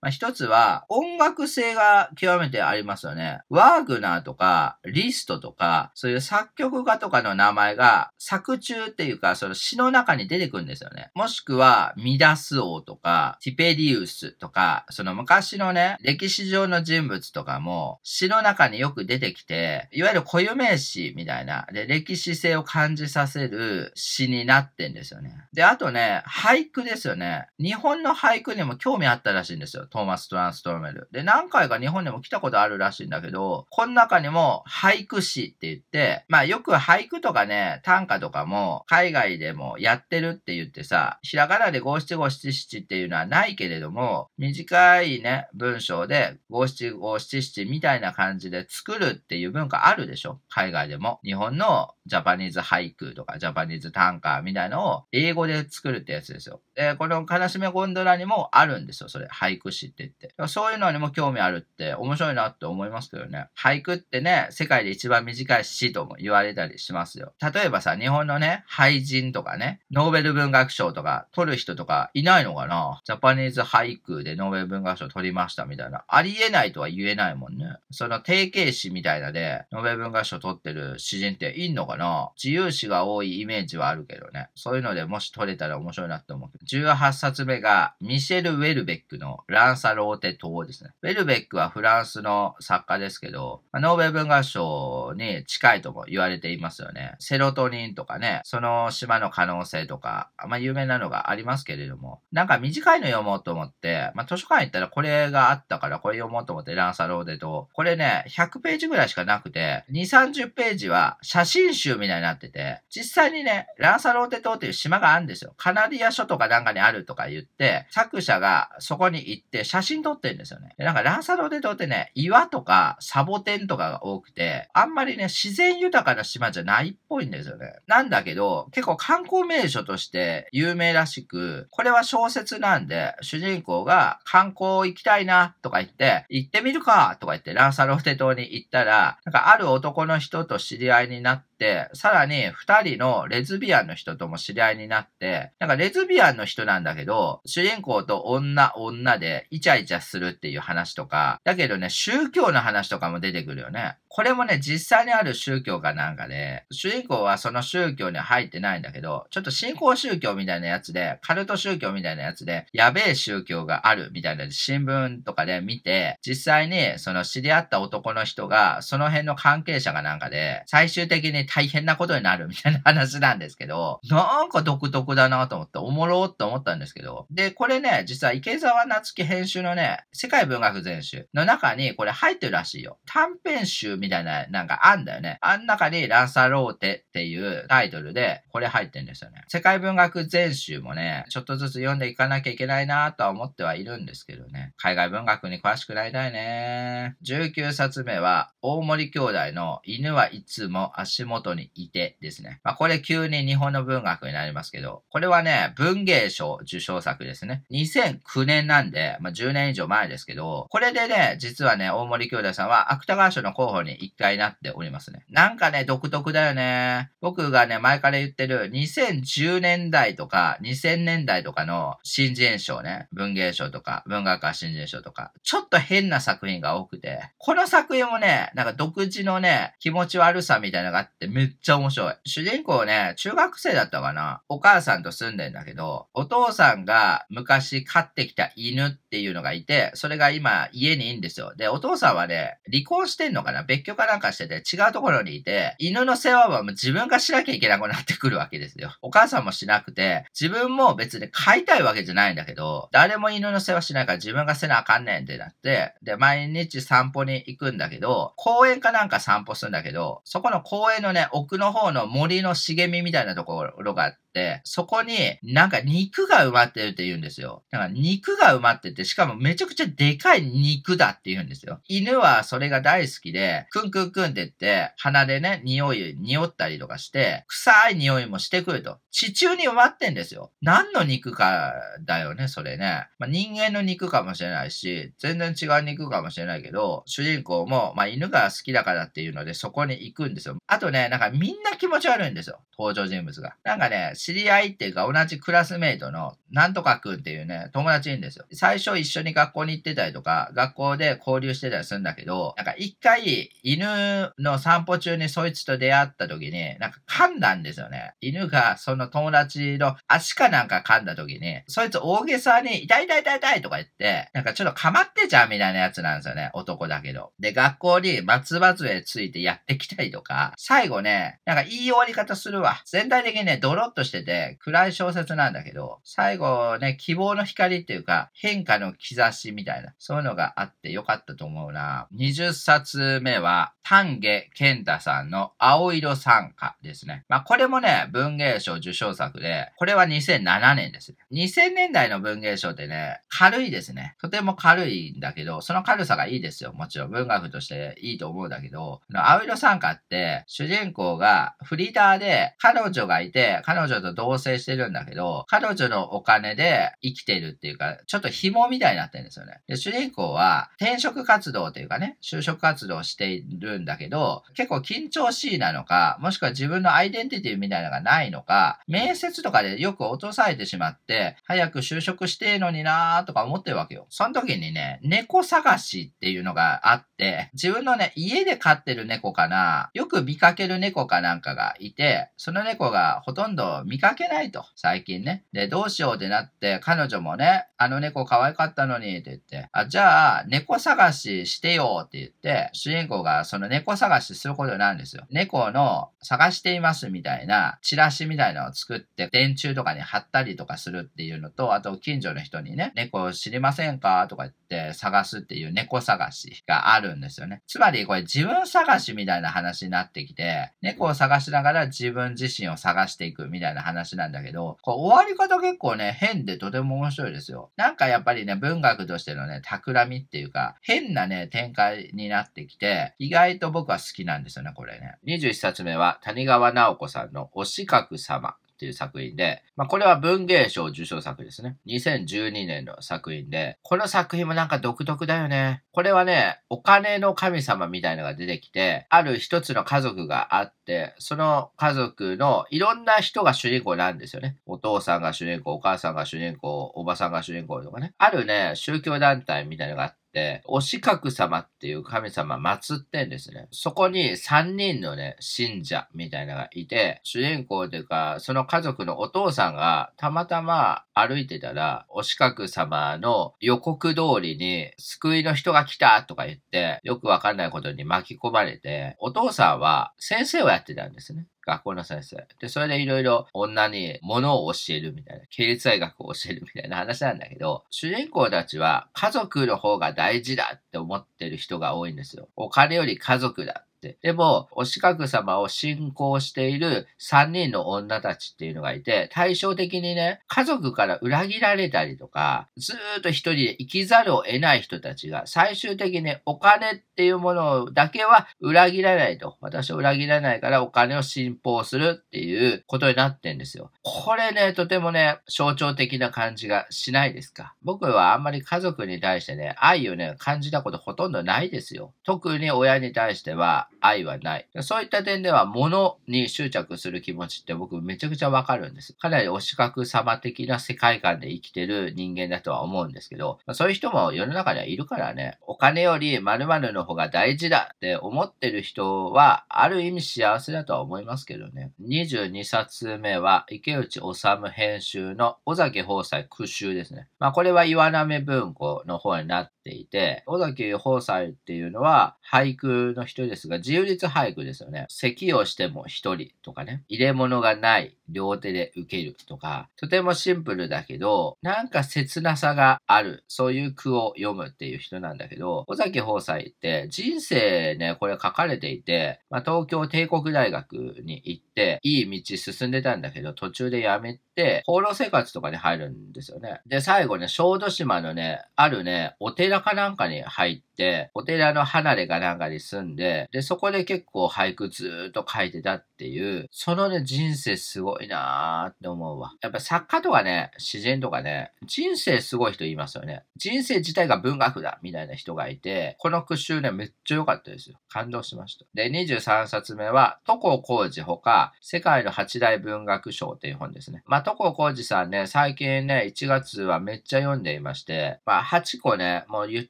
[0.00, 3.40] まあ一つは音楽性が極めてありますよね。
[3.48, 11.10] ワーグナーとかリストとか、そういう作曲家とかの名前が作中っていうか、その詩の中に出てくるんですよね。
[11.14, 25.34] もしくは、ミダス王とか、ティペリウスとか、その昔のね、歴史上の人物とかも、詩の中によく出てきて、いわゆる固有名詞みたいな、で、歴史性を感じさせる詩になってんですよね。
[25.52, 27.46] で、あとね、俳句ですよね。
[27.58, 29.86] 日本の俳句にも興味あったらしいんですよ。
[29.86, 31.08] トーマス・トランストロメル。
[31.12, 51.20] で、何回か日本にも来たことあるらしいんだけど、この中にも俳句詩って言って、まあよく俳句とかね、短歌とかも海外でもやってるって言ってさ、ひらがなで五七五七七っていうのはないけれども、短いね、文章で五七五七七みたいな感じで作るっていう文化あるでしょ海外でも。
[51.24, 56.60] 日本のジャパニーズ俳句とかジャパニーズ短歌みたいのを英語で作るってやつですよ。
[56.74, 59.28] で、この悲しみゴンドラにもあるんですよ、それ。
[59.40, 60.34] 俳句詩って言って。
[60.48, 63.46] そういうのにも興味あるって面白いなって思いますけどね。
[63.56, 67.32] 俳句ってね、世界で一番短い詩とも言われたりしますよ。
[67.40, 73.00] 例えばさ、日本のね、俳人とかね、ノーベル文学賞とか取る人とかいないのかな？
[73.04, 76.04] ジャパニーズ俳句でノーベル文学賞取りましたみたいな。
[76.06, 77.66] ありえないとは言えないもんね。
[77.90, 82.30] その定型詩みたいなで、ノーベル文学賞取ってる詩人っていんのかな？
[82.36, 84.48] 自由詩が多いイメージはあるけどね。
[84.54, 86.50] そういうのでもし取れたら面白いなって思う。
[86.66, 90.90] 18冊目が、ミシェル・ウェルベックのランサローテ島ですね。
[91.02, 97.14] ウェルベックはフランスの作家ですけど、ノーベル文学賞に近いとも言われていますよね。
[97.18, 107.68] セロトニンとかね、その島の可能性とか、まあ有名なのがありますけれども、なんか短いの読もうと思って、まあ図書館行ったらこれがあったからこれ読もうと思ってランサローテ島。
[107.72, 115.54] これね、100ページぐらいしかなくて、2、30ページは写真集みたいになってて、実際にね、ランサローテ島っていう島があるんですよ。
[115.56, 120.74] カナディア諸島かなんかにあるとか言って、作者がそこに行って写真撮ってるんですよね。
[120.78, 127.74] なんかランサローテ島ってね、岩とかサボテンとかが多くて、あんまりね、自然豊かな島じゃないっぽいんですよね。
[127.86, 141.49] なんだけど、結構観光名所として有名らしく、これは小説なんで、主人公が観光行きたいなとか言って、行ってみるかとか言ってランサローテ島に行ったら、なんかある男の人と知り合いになって、
[141.92, 153.98] さらに二人のレズビアンの人とも知り合いになって、なんかレズビアンの人なんだけど、主人公と女、女でイチャイチャするっていう話とか、だけどね、宗教の話とかも出てくるよね。
[154.12, 182.98] これもね、実際にある宗教かなんかで、主人公はその宗教に入ってないんだけど、ちょっと信仰宗教みたいなやつで、カルト宗教みたいなやつで、やべえ宗教があるみたいな新聞とかで見て、実際にその知り合った男の人が、その辺の関係者がなんかで、最終的に大変なことになるみたいな話なんですけど、なんか独特だなと思って、おもろって思ったんですけど、で、これね、実は池澤夏樹編集のね、世界文学全集の中にこれ入ってるらしいよ。
[183.06, 185.38] 短編集みたいななんかあんだよね。
[185.40, 189.44] あん中にランサローテっていうタイトルでこれ入ってんですよね。
[189.48, 194.72] 世界文学全集もね、ちょっとずつ読んでいかなきゃいけないなとは思ってはいるんですけどね。
[194.76, 197.16] 海外文学に詳しくなりたいね。
[197.24, 202.60] 19冊目は、大森兄弟の犬はいつも足元にいてですね。
[202.64, 207.64] まあ、これ急に日本の文学になりますけど、これはね、文芸賞受賞作ですね。
[207.70, 215.24] 2009年なんで、まあ、10年以上前ですけど、これでね、実はね、大森兄弟さんは芥川賞の候補に1回なっておりますね。
[215.30, 217.10] なんかね、独特だよね。
[217.20, 232.14] 僕がね、前から言ってる2010年代とか2000年代とかの新人賞ね、文芸賞とか文学科新人賞とか、ちょっと変な作品が多くて、この作品もね、なんか独自のね、気持ち悪さみたいなのがあってめっちゃ面白い。
[232.24, 241.54] 主人公ね、中学生だったかなお母さんと住んでんだけど、お父さんが昔飼ってきた犬っていうのがいて、それが今家にいいんですよ。
[241.56, 248.94] で、お父さんはね、離婚してんのかな別居かなんかしてて違うところにいて、犬の世話はもう自分がしなきゃいけなくなってくるわけですよ。
[249.02, 264.16] お母さんもしなくて、自分も別に飼いたいわけじゃないんだけど、誰も犬の世話しないから自分がせなあかんねんってなって、で、毎日散歩に行くんだけど、公園かなんか散歩するんだけど、そこの公園のね、奥の方の森の茂みみたいなところが、
[264.64, 267.62] そこになんか肉が埋まってるって言うんですよ。
[267.70, 271.80] だから肉が埋まってて、しかもめちゃくちゃでかい肉だって言うんですよ。
[271.88, 278.98] 犬はそれが大好きで、クンクンクンって言って、鼻でね、匂い、匂ったりとかして、臭い匂いもしてくると。
[279.10, 280.52] 地中に埋まってんですよ。
[280.62, 281.74] 何の肉か
[282.04, 283.08] だよね、それね。
[283.18, 290.56] まあ、人間の肉かもしれないし、全然違う肉かもしれないけど、主人公も、まあ、犬が好きだからっていうので、そこに行くんですよ。
[290.66, 292.60] あとね、なんかみんな気持ち悪いんですよ。
[292.78, 293.56] 登場人物が。
[293.64, 298.44] なんかね、知り合いっていうか同じクラスメイトのなんとかくんっていうね、友達いるんですよ。
[298.52, 308.14] 最初一緒に学校に行ってたりとか、学校で交流してたりするんだけど、なんか一回犬の散歩中にそいつと出会った時に、なんか噛んだんですよね。
[308.20, 316.50] 犬がその友達の足かなんか噛んだ時に、そいつ大げさに痛い痛い痛い痛いとか言って、なんかちょっとかまってちゃうみたいなやつなんですよね。
[316.54, 317.32] 男だけど。
[317.38, 322.82] で、学校に松葉杖ついてやってきたりとか、最後ね、なんかいい終わり方するわ。
[322.86, 332.08] 全体的にね、ドロッとしてて暗い小説なんだけど、最後ね、希望の光っていうか、変化の兆しみたいな、そういうのがあってよかったと思うな。
[332.14, 337.24] 20冊目は、丹下健太さんの青色参加ですね。
[337.28, 341.14] まあ、これもね、文芸賞受賞作で、これは2007年です。
[341.32, 344.16] 2000年代の文芸賞ってね、軽いですね。
[344.20, 346.72] とても軽いんだけど、その軽さがいいですよ。
[346.72, 359.60] もちろん文学としていいと思うんだけど、青色参加って、主人公がフリーターで彼女がいて、彼女と同棲してるんだけど、彼女のお金で生きてるっていうか、ちょっと紐みたいになってるんですよね。
[359.66, 374.06] で、主人公は転職活動というかね、就職活動をしているんだけど、結構緊張しいなのか、もしくは自分のアイデンティティみたいなのがないのか、面接とかでよく落とされてしまって、早く就職してえのになーとか思ってるわけよ。
[374.10, 385.44] その時にね、猫探しっていうのがあって、自分のね、家で飼ってる猫かな、よく見かける猫かなんかがいて、その猫がほとんど見かけないと、最近ね。
[385.52, 395.26] で、どうしようってなって、彼女もね、あの猫可愛かったのにって言って、あ、じゃあ、猫探ししてよって言って、主人公がその猫探しすることなんですよ。
[395.30, 407.62] 猫の探していますみたいな、チラシみたいなのを作って、電柱とかに貼ったりとかするっていうのと、あと近所の人にね、猫知りませんかとか言って探すっていう猫探しがあるんですよね。
[407.66, 417.70] つまりこれ自分探しみたいな話になってきて、猫を探しながら自分自身を探していくみたいな話なんだけど、こう終わり方結構ね、変でとても面白いですよ。
[417.76, 425.16] なんかやっぱりね、文学としてのね、企みっていうか、変なね、展開になってきて、意外と僕は好きなんですよね、これね。
[425.26, 428.56] 21冊目は谷川直子さんのお四角様。
[428.80, 431.76] っていう作品で、まあ、これは文芸賞受賞作ですね。
[431.86, 435.82] 2012年の作品で、この作品もなんか独特だよね。
[435.92, 444.56] これはね、お金の神様みたいのが出てきて、ある一つの家族があって、その家族のいろんな人が主人公なんですよね。
[444.64, 448.14] お父さんが主人公、お母さんが主人公、おばさんが主人公とかね。
[448.16, 453.68] あるね、宗教団体みたいのがあって、って、お四角様っていう神様祀ってんですね。
[453.72, 471.46] そこに3人のね、信者みたいなのがいて、主人公というか、その家族のお父さんがたまたま歩いてたら、お四角様の予告通りに、救いの人が来たとか言って、よくわかんないことに巻き込まれて、お父さんは先生をやってたんですね。
[471.66, 472.46] 学校の先生。
[472.60, 482.48] で、それでいろいろ女に物を教えるみたいな、経立大学を教えるみたいな話なんだけど、主人公たちは家族の方が大事だって思ってる人が多いんですよ。
[482.56, 484.16] お金より家族だって。
[484.22, 499.58] でも、お四角様を信仰している3人の女たちっていうのがいて、対照的にね、家族から裏切られたりとか、ずーっと一人で生きざるを得ない人たちが、最終的にお金ってていうものだけは裏切らないと。
[499.60, 503.90] 私を裏切らないからお金を信奉するっていうことになってんですよ。
[504.02, 507.74] これね、とてもね、象徴的な感じがしないですか。
[507.82, 512.14] 僕はあんまり家族に対してね、愛をね、感じたことほとんどないですよ。
[512.24, 514.66] 特に親に対しては愛はない。
[514.80, 519.12] そういった点では物に執着する気持ちって僕めちゃくちゃわかるんです。
[519.12, 531.92] かなりお四角様的な世界観で生きてる人間だとは思うんですけど、そういう人も世の中にはいるからね、お金より〇〇の方が大事だって思ってる人は、ある意味幸せだとは思いますけどね。
[532.02, 537.28] 22冊目は、池内治編集の尾崎豊斎苦集ですね。
[537.38, 545.06] まあこれは岩波文庫の方になっていて、尾崎豊斎っていうのは俳句の人ですが、自由律俳句ですよね。
[545.08, 547.02] 咳をしても一人とかね。
[547.08, 560.92] 入れ物がない、両手で受けるとか、とてもシンプルだけど、なんか切なさがある、そういう句を読むっていう人なんだけど、尾崎豊斎って人生ね、これ書かれていて、まあ、東京帝国大学
[561.24, 564.40] に行って、いい道進んでたんだけど、途中でやめて、
[564.86, 566.80] 放浪生活とかに入るんですよね。
[566.86, 579.52] で、最後ね、小豆島のね、あるね、お寺かなんかに入って、お寺の離れかなんかに住んで、で、そこで結構俳句ずーっと書いてたっていう、そのね、人生すごいなーって思うわ。
[579.62, 583.44] やっぱ作家とかね、詩人とかね、人生すごい人いますよね。
[583.56, 587.98] 人生自体が文学だみたいな人がいて、この句集ね、めっちゃ良かったですよ。
[588.08, 588.84] 感動しました。
[588.94, 594.22] で、23冊目は、床浩二ほか、世界の八大文学賞っていう本ですね。
[594.26, 599.86] まあ、床浩二さんね、最近ね、1月はめっちゃ読んでいまして、まあ、8個ね、もう言っ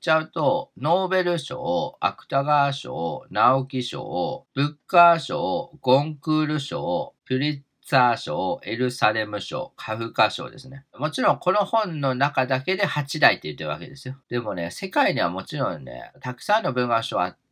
[0.00, 10.84] ちゃうと、ノーベル賞、芥川賞、直木賞、ブッカー賞、ゴンクール賞、プリッツァー賞、エルサレム賞、カフカ賞ですね。
[10.98, 14.16] もちろんこの本の中だけで8台って言ってるわけですよ。
[14.28, 17.45] でもね、世界にはもちろんね、たくさんの文学賞あって、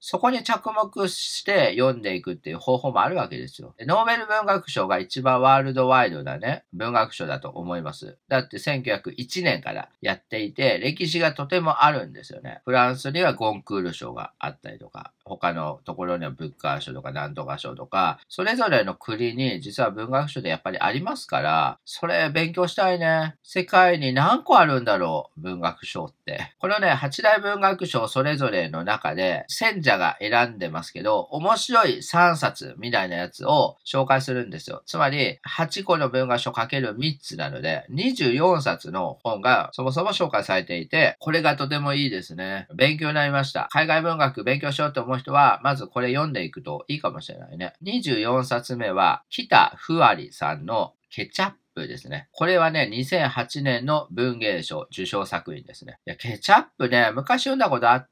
[0.00, 3.74] そこに着目して読んでいくっていう方法もあるわけですよ。
[3.80, 8.18] ノーベル文学賞が一番ワールドワイドなね、文学賞だと思います。
[8.28, 12.62] だって1901年からやっていて、歴史がとてもあるんですよね。
[12.64, 23.36] フランスにはゴンクール賞があったりとか、他のところにはブッカー賞とかなんとか賞とか、それぞれの国に実は文学賞でやっぱりありますから、それ勉強したいね。
[23.42, 26.54] 世界に何個あるんだろう、文学賞って。
[26.58, 34.82] このね、八大文学賞それぞれの中で、選者が選んでますけど、面白い3冊みたいなやつを紹介するんですよ。
[34.86, 42.66] つまり、8個の文学賞かける3つなので、24冊の本がそもそも紹介されていて、これがとてもいいですね。
[42.74, 43.68] 勉強になりました。
[43.70, 47.74] 海外文学勉強しようと思う人は、まずこれ読んでいくといいかもしれないね。
[47.84, 52.28] 24冊目は、北ふわりさんのケチャップですね。
[52.32, 55.98] これはね、2008年の文芸賞受賞作品ですね。
[56.06, 58.08] いや、ケチャップね、昔読んだことあっ、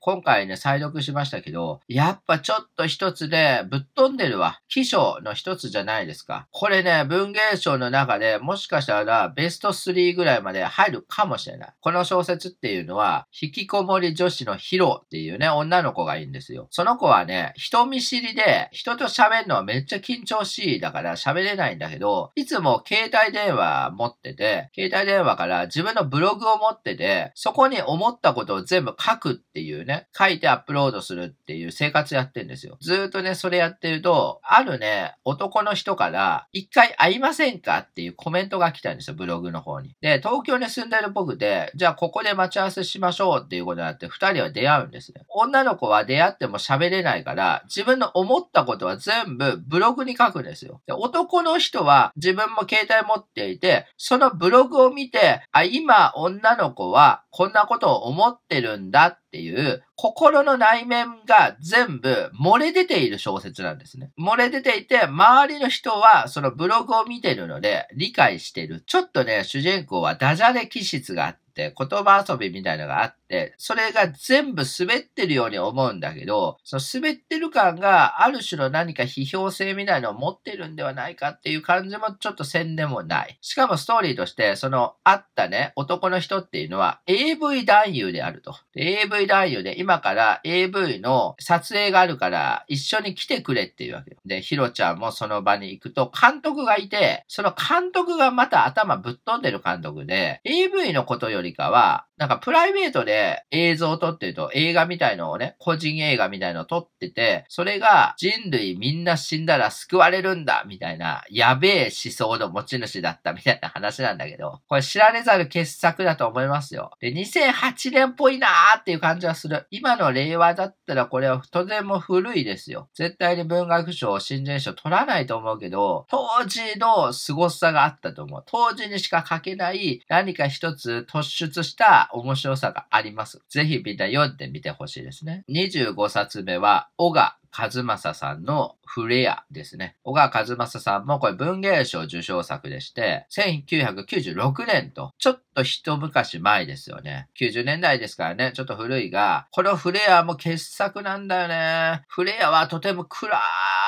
[0.00, 4.60] 今回ね、再読しましたけど、やっぱちょっと一つでぶっ飛んでるわ。
[4.68, 6.46] 起賞の一つじゃないですか。
[6.52, 11.74] これね、文芸賞の中でもしかしたらベスト3ぐらいまで入るかもしれない。
[11.80, 16.68] この小説っていうのは、引きこもり女子のヒロっていうね、女の子がいいんですよ。
[16.70, 32.76] その子はね、人見知りで、人と喋るのはめっちゃ緊張しいだから喋れないんだけど、いつも携帯電話持ってて、携帯電話から自分のブログを持ってて、そこに思ったことを全部書くってっていうね、書いてアップロードするっていう生活やってんですよ。
[32.82, 39.96] ずーっとね、それやってると、あるね、男の人から、一回会いませんかっていうコメントが来たんですよ、ブログの方に。
[40.02, 45.22] で、東京に住んでる僕で、じゃあここで待ち合わせしましょうっていうことになって、二人は出会うんですね。
[45.30, 50.82] 女の子は出会っても喋れないから、自分の思ったことは全部ブログに書くんですよ。
[50.86, 64.10] で男の人は自分も携帯持っていて、そのブログを見て、あ、今女の子はこんなことを思ってるんだっていう、心の内面が全部漏れ出ている小説なんですね。
[64.18, 68.82] 漏れ出ていて、周りの人はそのブログを見てるので理解してる。
[68.86, 73.25] ちょっとね、主人公はダジャレ気質があって、言葉遊びみたいなのがあって、
[73.58, 83.38] それが全部滑ってるように思うんだけど、その滑ってる感がある種の何か批評性みたいなのを持ってるんではないかっていう感じもちょっとせんでもない。
[83.40, 88.56] しかもストーリーとして、そのあったね、男の人っていうのは AV 男優であると。
[88.76, 94.18] AV 男優で今から AV の撮影があるから一緒に来てくれっていうわけよ。
[94.24, 103.15] で、ヒロちゃんもその場に行くと監督がいて、その監督がまた頭ぶっ飛んでる監督で、AV のことよりかは、なんかプライベートで
[103.50, 116.90] 映像を撮ってると映画みたいのをね、個人映画みたいのを撮ってて、それが人類みんな死んだら救われるんだみたいな、やべえ思想の持ち主だったみたいな話なんだけど、これ知られざる傑作だと思いますよ。
[117.00, 119.66] で、2008年っぽいなーっていう感じはする。
[119.70, 122.88] 今の令和だったらこれはとても古いですよ。
[122.94, 128.42] 絶対に文学賞、新人賞取らないと思うけど、当時の凄さがあったと思う。
[128.46, 133.42] 当時にしか書けない何か一つ突出した面白さがあります。
[133.48, 135.44] ぜひみんな読んでみてほしいですね。
[135.48, 139.96] 25冊目は、小賀和正さんのフレアですね。
[140.04, 147.28] 小川和正さんもこれ文芸賞受賞作でして、1996年と、ちょっと一昔前ですよね。
[147.40, 152.04] 90年代ですからね、ちょっと古いが、このフレアも傑作なんだよね。
[152.08, 153.40] フレアはとても暗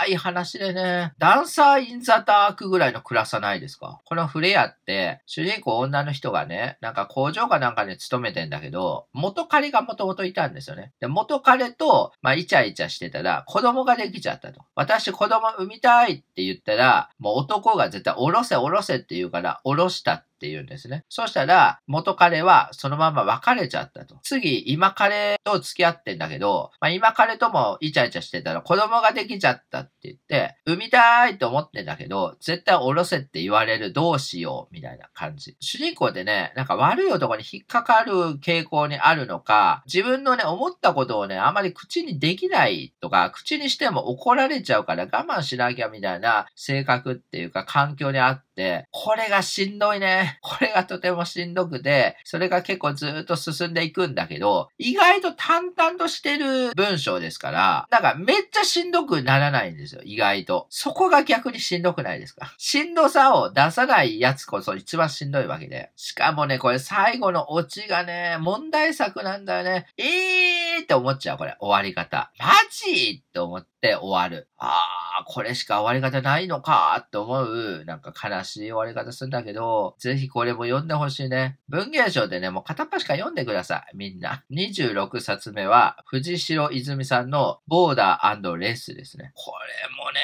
[0.09, 4.01] い話でね、ダンサーインザダークぐらいの暗さないですか？
[4.05, 10.93] このフレアって、主人公女の人がね、なんか工場かなんかに勤めてんだけど、元彼が元々いたんですよね。
[11.01, 14.63] で、元彼と、まあ、イチャイチャしてたら、子供ができちゃったと。
[14.75, 21.05] 私子供産みたいって言ったら、もう男が絶対おろせおろせって言うから、おろしたってって言うんですね。
[21.09, 24.19] そしたら、元彼はそのまま別れちゃったと。
[24.23, 35.57] 次、今彼と付き合ってんだけど、まあ、今彼ともイチャイチャしてたら子供ができちゃったって言って、産みたいと思ってんだけど、絶対おろせって言われる、どうしよう、みたいな感じ。
[35.59, 50.28] 主人公でね、なんか悪い男に引っかかる傾向にあるのか、自分のね、思ったことをね、あまり口にできないとか、口にしても怒られちゃうから我慢しなきゃみたいな性格っていうか環境にあって、これがしんどいね。
[50.41, 60.67] これがとてもしんどくて、それが結構ずっと進んでいくんだけど、意外と淡々としてる文章ですから、なんかめっちゃしんどくならないんですよ、意外と。
[60.71, 62.55] そこが逆にしんどくないですか？
[62.59, 65.91] しんどさを出さないやつこそ一番しんどいわけで。
[65.97, 69.87] しかもね、これ最後のオチがね、問題作なんだよね。
[69.97, 71.57] えーって思っちゃう、これ。
[71.61, 72.31] 終わり方。
[72.39, 74.49] マジって思って終わる。
[74.59, 74.79] あ
[75.21, 76.97] あ、これしか終わり方ないのか？
[77.07, 81.59] って思う、なんか悲しい終わり方するんだけど、ぜひこれも読んでほしいね。
[81.69, 83.97] 文芸賞でね、もう片っ端から読んでください。
[83.97, 84.45] みんな。
[84.51, 89.33] 26冊目は、藤代泉さんのボーダーレスですね。
[89.35, 90.21] これもね、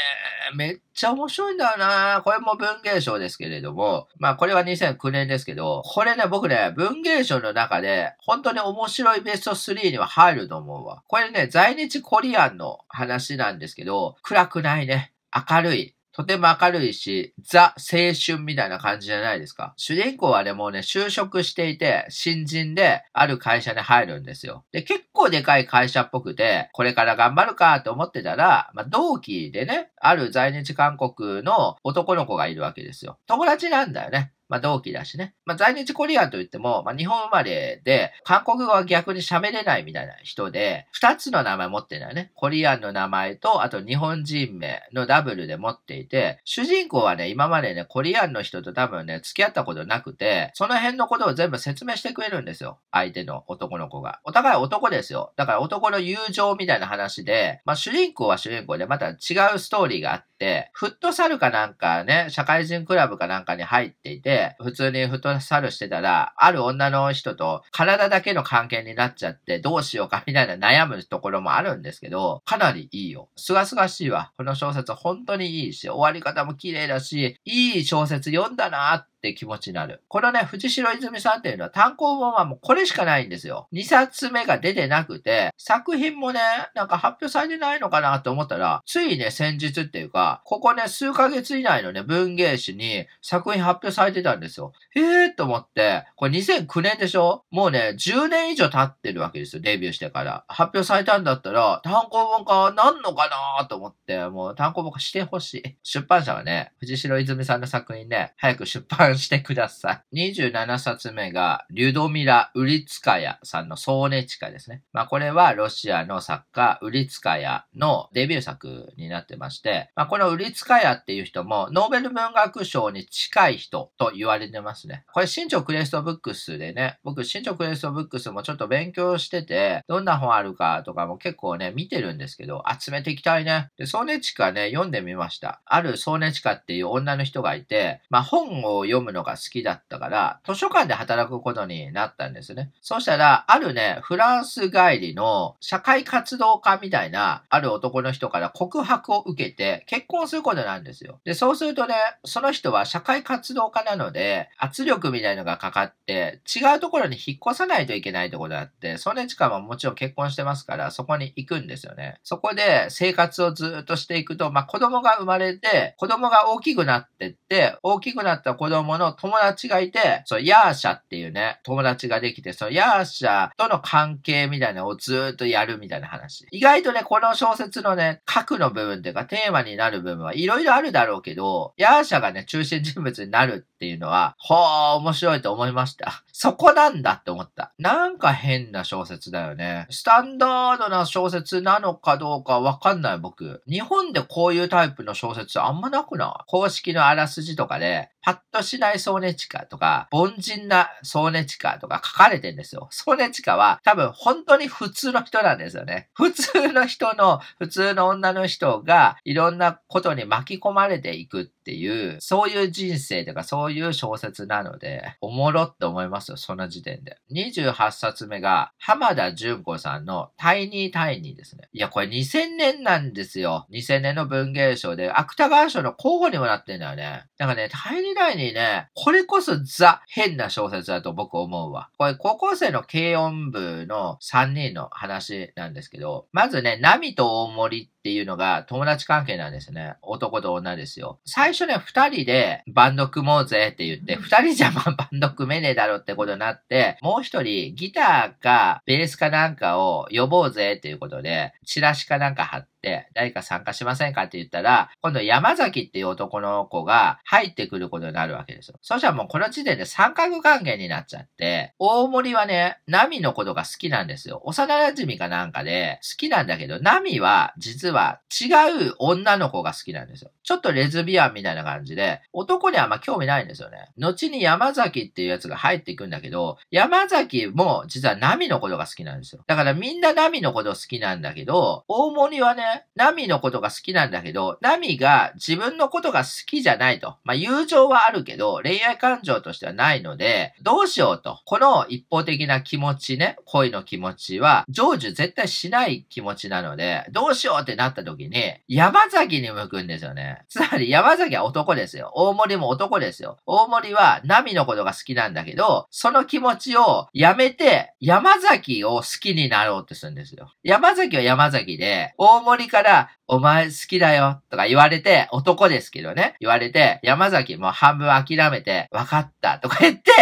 [0.57, 11.03] めっちゃ面白いんだよなこれも文芸賞ですけれども、まあこれは2009年ですけど、これね、僕ね、文芸賞の中で、本当に面白いベスト3には入ると思うわ。
[11.09, 15.13] これね、在日コリアンの話なんですけど、暗くないね。
[15.35, 15.97] 明るい。
[16.15, 19.75] とても明るいし、ザ青春みたいな感じじゃないですか。
[19.77, 24.65] 主人公はね、もうね、就職していて、新人である会社に入るんですよ。
[24.71, 33.19] で、結構でかい会社っぽくて、これから頑張るかと思ってたら、まあ、同期でね、ある在日韓国の男の子がいるわけですよ。
[33.27, 34.33] 友達なんだよね。
[34.55, 35.35] まあ同期だしね。
[35.45, 42.31] まあ在日コリアンといっても、まあ日本生まれで、韓国語は逆に喋れないみたいな人で、二つの名前持ってるんだよね。
[42.37, 52.79] コリアンの名前と、あと日本人名のダブルで持っていて、主人公はね、今までね、コリアンの人と多分ね、付き合ったことなくて、その辺のことを全部説明してくれるんですよ。
[52.93, 54.21] 相手の男の子が。
[54.23, 55.33] お互い男ですよ。
[55.35, 73.29] だから男の友情みたいな話で、まあ主人公は主人公でまた違うストーリーがあって、フットサルかなんかね、社会人クラブかなんかに入っていて、普通にフットサルしてたら、ある女の人と体だけの関係になっちゃってどうしようかみたいな悩むところもあるんですけど、かなりいいよ。
[73.37, 74.33] すがすがしいわ。
[74.37, 80.03] この小説本当にいいし、終わり方も綺麗だし、いい小説読んだなってって気持ちになる。
[80.09, 83.69] このね、藤代泉さんっていうのは単行本はもうこれしかないんですよ。
[83.73, 86.41] 2冊目が出てなくて、作品もね、
[86.75, 94.73] なんか発表されてないのかなと思ったら、ついね、先日っていうか、ここね、数ヶ月以内のね、文芸誌に作品発表されてたんですよ。
[94.95, 97.45] へえーと思って、これ2009年でしょ？
[97.51, 100.45] もうね、10年以上経ってるわけですよ、デビューしてから。
[100.49, 105.77] 発表されたんだったら、単行本化なんのかなと思って、もう単行本化してほしい。
[105.83, 110.31] 出版社はね、藤代泉さんの作品ね、早く出版してください。
[110.33, 114.83] 27冊目が、リュドミラ・ウリツカヤさんのソーネチカですね。
[114.93, 125.05] まあこれはロシアの作家、ウリツカヤのデビュー作になってまして、まあこのウリツカヤっていう人も、ノーベル文学賞に近い人と言われてますね。
[125.13, 133.71] これ、新潮クレストブックスでね、僕、新潮クレストブックスもちょっと勉強してて、どんな本あるかとかも結構ね、見てるんですけど、集めていきたいね。
[133.77, 135.61] で、ソーネチカね、読んでみました。
[135.65, 142.71] あるソーネチカっていう女の人がいて、まあ本を読むのが好きだったから、図書館で働くことになったんですね。
[142.81, 151.21] そうしたら、あるね、フランス帰りの社会活動家みたいな、ある男の人から告白を受けて、結婚することなんですよ。
[151.25, 151.95] で、そうするとね、
[152.25, 162.21] その人は社会活動家なので、圧力みたいのがかかって、違うところに引っ越さないといけないところがあって、ソネチカももちろん結婚してますから、そこに行くんですよね。
[162.23, 176.47] そこで生活をずっとしていくと、まあ子供が生まれて、子供が大きくなってって、大きくなった子供の友達がいて、そう、ヤーシャっていうね、友達ができて、そのヤーシャとの関係みたいなのをずっとやるみたいな話。
[176.51, 186.23] 意外とね、この小説のね、核の部分っていうかテーマになる部分はいろいろあるだろうけど、ヤーシャがね、中心人物になるっていうのは、ほー、面白いと思いました。
[186.33, 187.73] そこなんだって思った。
[187.79, 189.87] なんか変な小説だよね。
[189.91, 193.63] スタンダードな小説なのかどうかわかんない僕。
[193.69, 196.45] 日本でこういうタイプの小説あんまなくない？
[196.47, 202.89] 公式のあらすじとかで、パッとしないソーネチカとか、凡人なソーネチカとか書かれてんですよ。
[202.91, 206.09] ソーネチカは多分本当に普通の人なんですよね。
[206.15, 217.17] 普通の人の、普通の女の人がいろんなことに巻き込まれていくっていう、そういう人生とかそういう小説なので、おもろって思いますよ、その時点で。
[217.33, 221.71] 28冊目が、浜田純子さんのタイニータイニーですね。
[221.73, 223.67] いや、これ2000年なんですよ。
[223.73, 227.25] 2000年の文芸賞で、芥川賞の候補にもなってんだよね。
[227.39, 231.89] だかね、タイニータイニーね、これこそザ変な小説だと僕思うわ。
[231.97, 239.95] これ高校生の軽音部の3人の話なんですけど、まずね、ナミと大森っていうのが友達関係なんですね。
[240.03, 241.21] 男と女ですよ。
[241.25, 252.74] 最初ね、二人でバンド組もうぜって言って、二人じゃまあバンド組めねえだろってことになって、もう一人ギターかベースかなんかを呼ぼうぜっていうことで、チラシかなんか貼って、
[253.15, 258.79] 誰か参加しませんかって言ったら、今度山崎っていう男の子が入ってくることになるわけですよ。
[258.83, 264.43] そしたらもうこの時点で三角関係になっちゃって、大森はね、ナミのことが好きなんですよ。
[264.45, 270.31] 幼馴染かなんかで好きなんだけど、ナミは実は違う女の子が好きなんですよ。
[270.43, 273.89] ちょっとレズビアンみたいな感じで、男にはあんま興味ないんですよね。
[273.97, 279.43] 後に山崎っていうやつが入っていくんだけど、山崎も実はナミのことが好きなんですよ。
[279.47, 287.17] だからみんなナミのこと好きなんだけど、大森はね、ナミのことが好きなんだけど、ナミが自分のことが好きじゃないと。
[287.25, 291.41] まあ、友情はあるけど、恋愛感情としてはないので、どうしようと。
[291.45, 300.43] この一方的な気持ちね、恋の気持ちは、成就絶対しない気持ちなので、どうしようってなった時に、山崎に向くんですよね。
[300.49, 302.13] つまり山崎は男ですよ。
[302.15, 303.39] 大森も男ですよ。
[303.47, 310.53] 大森はナミのことが好きなんだけど、その気持ちをやめて、山崎を好きになろうってするんですよ。
[310.63, 320.13] 山崎は山崎で、大森からお前好きだよとか言われて、男ですけどね、言われて、山崎も半分諦めて、分かったとか言って、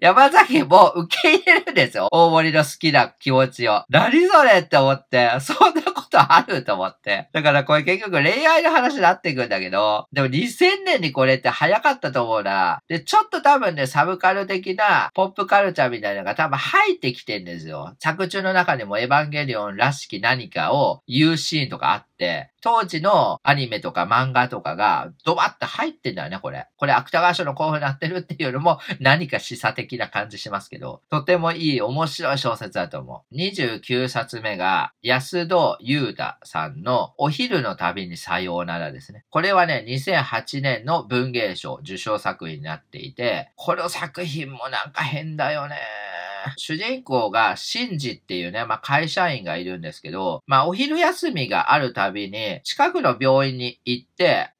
[0.00, 2.08] 山崎も受け入れるんですよ。
[2.10, 3.84] 大森の好きな気持ちを。
[3.90, 7.28] 何それって思って、そんなことあると思って。
[7.32, 12.80] だからこれ結局恋愛の話になっていくんだけど、でも2000年にこれって早かったと思うな。
[12.88, 17.94] で、ちょっと多分ね、サブカル的なポップカルチャーみたいなのが多分入ってきてんですよ。
[18.00, 22.07] 作中の中にもエヴァンゲリオンらしき何かを言うシーンとかあって、
[22.60, 26.66] 当時のアニメとか漫画とかがドバッと入ってんだよね、これ。
[26.76, 33.34] これ芥川賞の候補になってるっていうのも何か示唆的な感じしますけど、とてもいい面白い小説だと思う。
[33.34, 39.24] 29冊目が安戸優太さんのお昼の旅にさようならですね。
[39.30, 45.76] これはね、2008年の文芸賞受賞作品になっていて、この作品もなんか変だよね。
[46.56, 54.07] 主人公がシンジっていうね、まあ、会社員がいるんですけど、まあ、お昼休みがあるたびに、近くの病院に行って、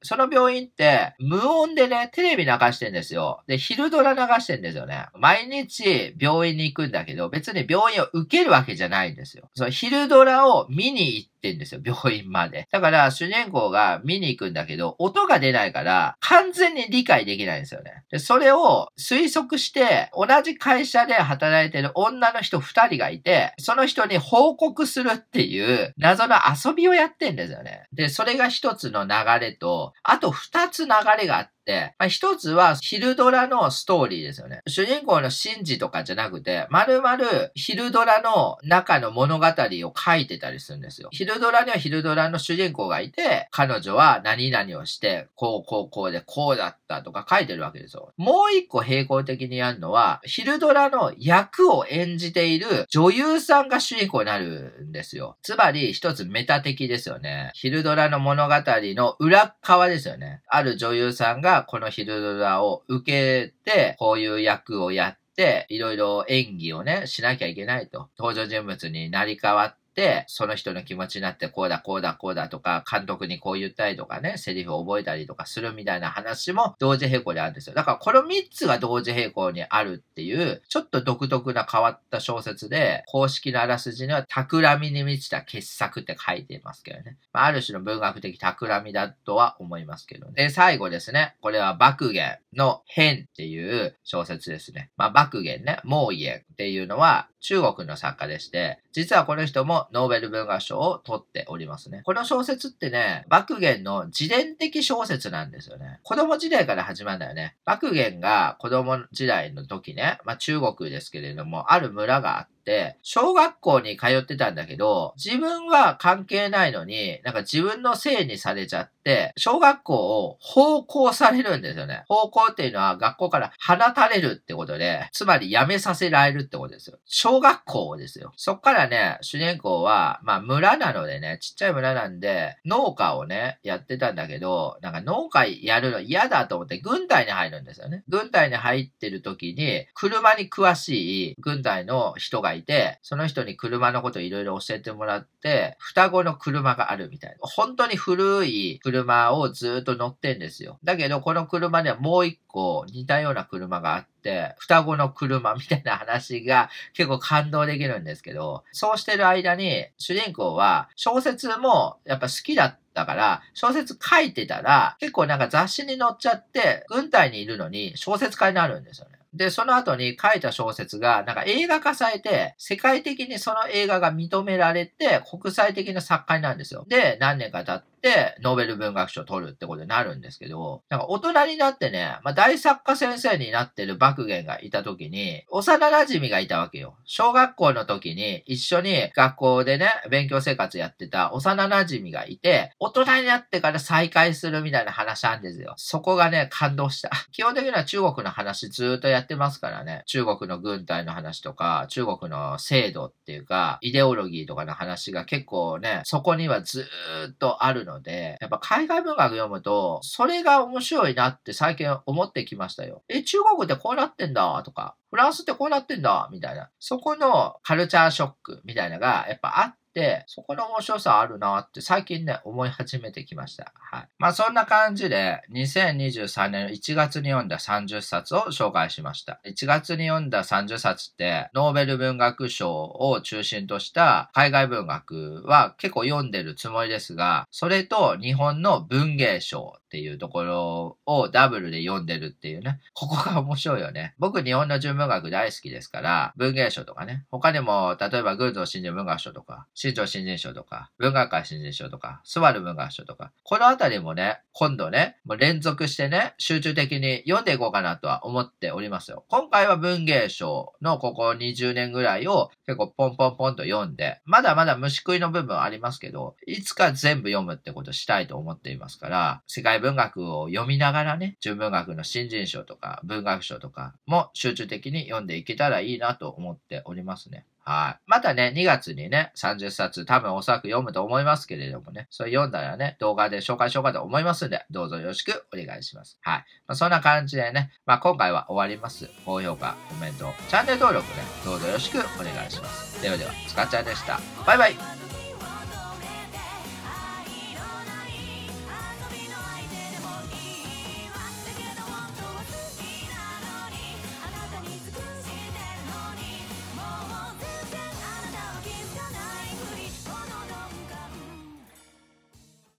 [0.02, 3.42] その病院って無音でね、テレビ流してんですよ。
[3.46, 5.06] で、昼ドラ流してんですよね。
[5.14, 9.50] 毎日病院に行くんだけど、別に病院を受けるわけじゃないんですよ。
[9.54, 12.66] その昼ドラを見に行って、んですよ、病院まで。
[12.70, 18.02] だから、主人公が見に行くんだけど、音が出ないから、完全に理解できないんですよね。
[18.10, 27.84] で、それを推測して、同じ会社で働いてる女の人二人がいて、その人に報告するっていう謎の遊びをやってんですよね。
[27.92, 31.57] で、それが一つの流れと、あと2つ流れがあって、、
[31.98, 34.60] まあ、一つは昼ドラのストーリーですよね。
[34.66, 41.08] 主人公のシンジとかじゃなくて、まるまる昼ドラの中の物語を書いてたりするんですよ。
[41.12, 48.12] 昼ドラには昼ドラの主人公がいて、彼女は何々をして、こうこうこうでこうだったとか書いてるわけですよ。
[48.16, 55.36] もう一個並行的にやるのは、昼ドラの役を演じている女優さんが主人公になるんですよ。
[55.42, 57.50] つまり一つメタ的ですよね。
[57.54, 60.42] 昼ドラの物語の裏側ですよね。
[60.48, 68.10] ある女優さんがこのヒルドラを受けて、こういう役をやって、いろいろ演技をね、しなきゃいけないと。
[68.18, 69.77] 登場人物になり変わって、、
[70.26, 77.74] その人の気持ちになって、こうだ、こうだ、こうだとか、監督にこう言ったりとかね、セリフを覚えたりとかするみたいな話も同時並行であるんですよ。
[77.74, 87.16] だからこの3つが同時並行にあるっていう、ちょっと独特な変わった小説で、公式のあらすじには、企みに満ちた傑作って書いていますけどね。
[87.32, 90.32] まあ、ある種の文学的企みだとは思いますけどね。
[90.34, 91.34] で、最後ですね。
[91.40, 94.90] これは爆言の変っていう小説ですね。
[94.96, 102.02] まあ、爆言ね、猛言っていうのは中国の作家でして、実はこの人もノーベル文学賞を取っておりますね。
[102.02, 106.00] この小説ってね、爆言の自伝的小説なんですよね。
[106.02, 107.54] 子供時代から始まるんだよね。
[107.64, 112.57] 爆言が子供時代の時ね、まあ中国ですけれども、ある村があって、、
[113.02, 122.04] 小学校に通ってたんだけど、自分は関係ないのに、なんか自分のせいにされちゃって、小学校を放校されるんですよね。
[122.08, 126.98] 放校っていうのは学校から放たれるってことで、つまり辞めさせられるってことですよ。
[127.06, 128.32] 小学校ですよ。
[128.36, 138.04] そっからね、主人公は、まあ村なのでね、ちっちゃい村なんで、農家をね、やってたんだけど、なんか農家やるの嫌だと思って軍隊に入るんですよね。
[138.08, 147.36] 軍隊に入ってる時に、車に詳しい軍隊の人がいいて、その人に車のこといろいろ教えてもらって、双子の車があるみたいな。
[147.42, 150.78] 本当に古い車をずっと乗ってんですよ。
[150.84, 169.17] だけど、この車にはもう一個似たような車があって、双子の車みたいな話が 結構感動できるんですけど、そうしてる間に、主人公は小説もやっぱ好きだったから、小説書いてたら、結構なんか雑誌に載っちゃって、軍隊にいるのに小説家になるんですよね。
[169.34, 176.84] で、その後に書いた小説が、なんか映画化されて、世界的にその映画が認められて、国際的な作家になるんですよ。
[176.88, 177.97] で、何年か経って、
[178.42, 186.96] ノーベル文学賞を取るってことになるんですけど、なんか大人になってね、まあ、大作家先生になってる爆言がいた時に、幼馴染がいたわけよ。
[187.04, 195.74] 小学校の時に一緒に学校でね、勉強生活やってた幼馴染がいて、大人になってから再会するみたいな話なんですよ。
[195.76, 197.10] そこがね、感動した。
[197.32, 200.02] 基本的には中国の話ずっとやってますからね。
[200.06, 206.86] 中国の軍隊の話とか、中国の制度っていうか、イデオロギーとかの話が結構ね、そこにはず
[207.30, 213.02] っとあるので、やっぱ海外文学読むと、それが面白いなって最近思ってきましたよ。
[213.08, 216.70] え、中国ってこうなってんだとか、フランスってこうなってんだみたいな。
[216.78, 219.87] そこのカルチャーショックみたいなのがやっぱあって、
[220.26, 223.72] そこの面白さあるなって最近ね、思い始めてきました。
[223.74, 224.08] はい。
[224.18, 229.40] まあそんな感じで、2023年の1月に読んだ30冊を紹介しました。
[229.46, 242.78] 1月に読んだ30冊って、ノーベル文学賞を中心とした海外文学は結構読んでるつもりですが、それと日本の文芸賞っていうところをダブルで読んでるっていうね。
[242.92, 244.14] ここが面白いよね。
[244.18, 247.24] 僕日本の純文学大好きですから、文芸賞とかね。
[247.30, 259.24] 他にも、例えば群像新人文学賞とか、新潮新人賞とか、文学界新人賞とか、スバル文学賞とか、このあたりもね、今度ね、もう連続してね、集中的に読んでいこうかなとは思っておりますよ。
[259.28, 277.46] 今回は文芸賞のここ20年ぐらいを結構ポンポンポンと読んで、まだまだ虫食いの部分ありますけど、いつか全部読むってことしたいと思っていますから、世界文学を読みながらね、純文学の新人賞とか文学賞とかも集中的に読んでいけたらいいなと思っておりますね。
[277.68, 278.02] はい。
[278.06, 286.18] またね、2月にね、30冊多分おそらく読むと思いますけれどもね、それ読んだらね、動画で紹介しようかと思いますんで、どうぞよろしくお願いします。
[286.22, 286.38] はい。
[286.66, 289.10] まあ、そんな感じでね、まあ、今回は終わります。
[289.26, 293.02] 高評価、コメント、チャンネル登録ね、どうぞよろしくお願いします。
[293.02, 294.18] ではでは、つかちゃんでした。
[294.46, 295.07] バイバイ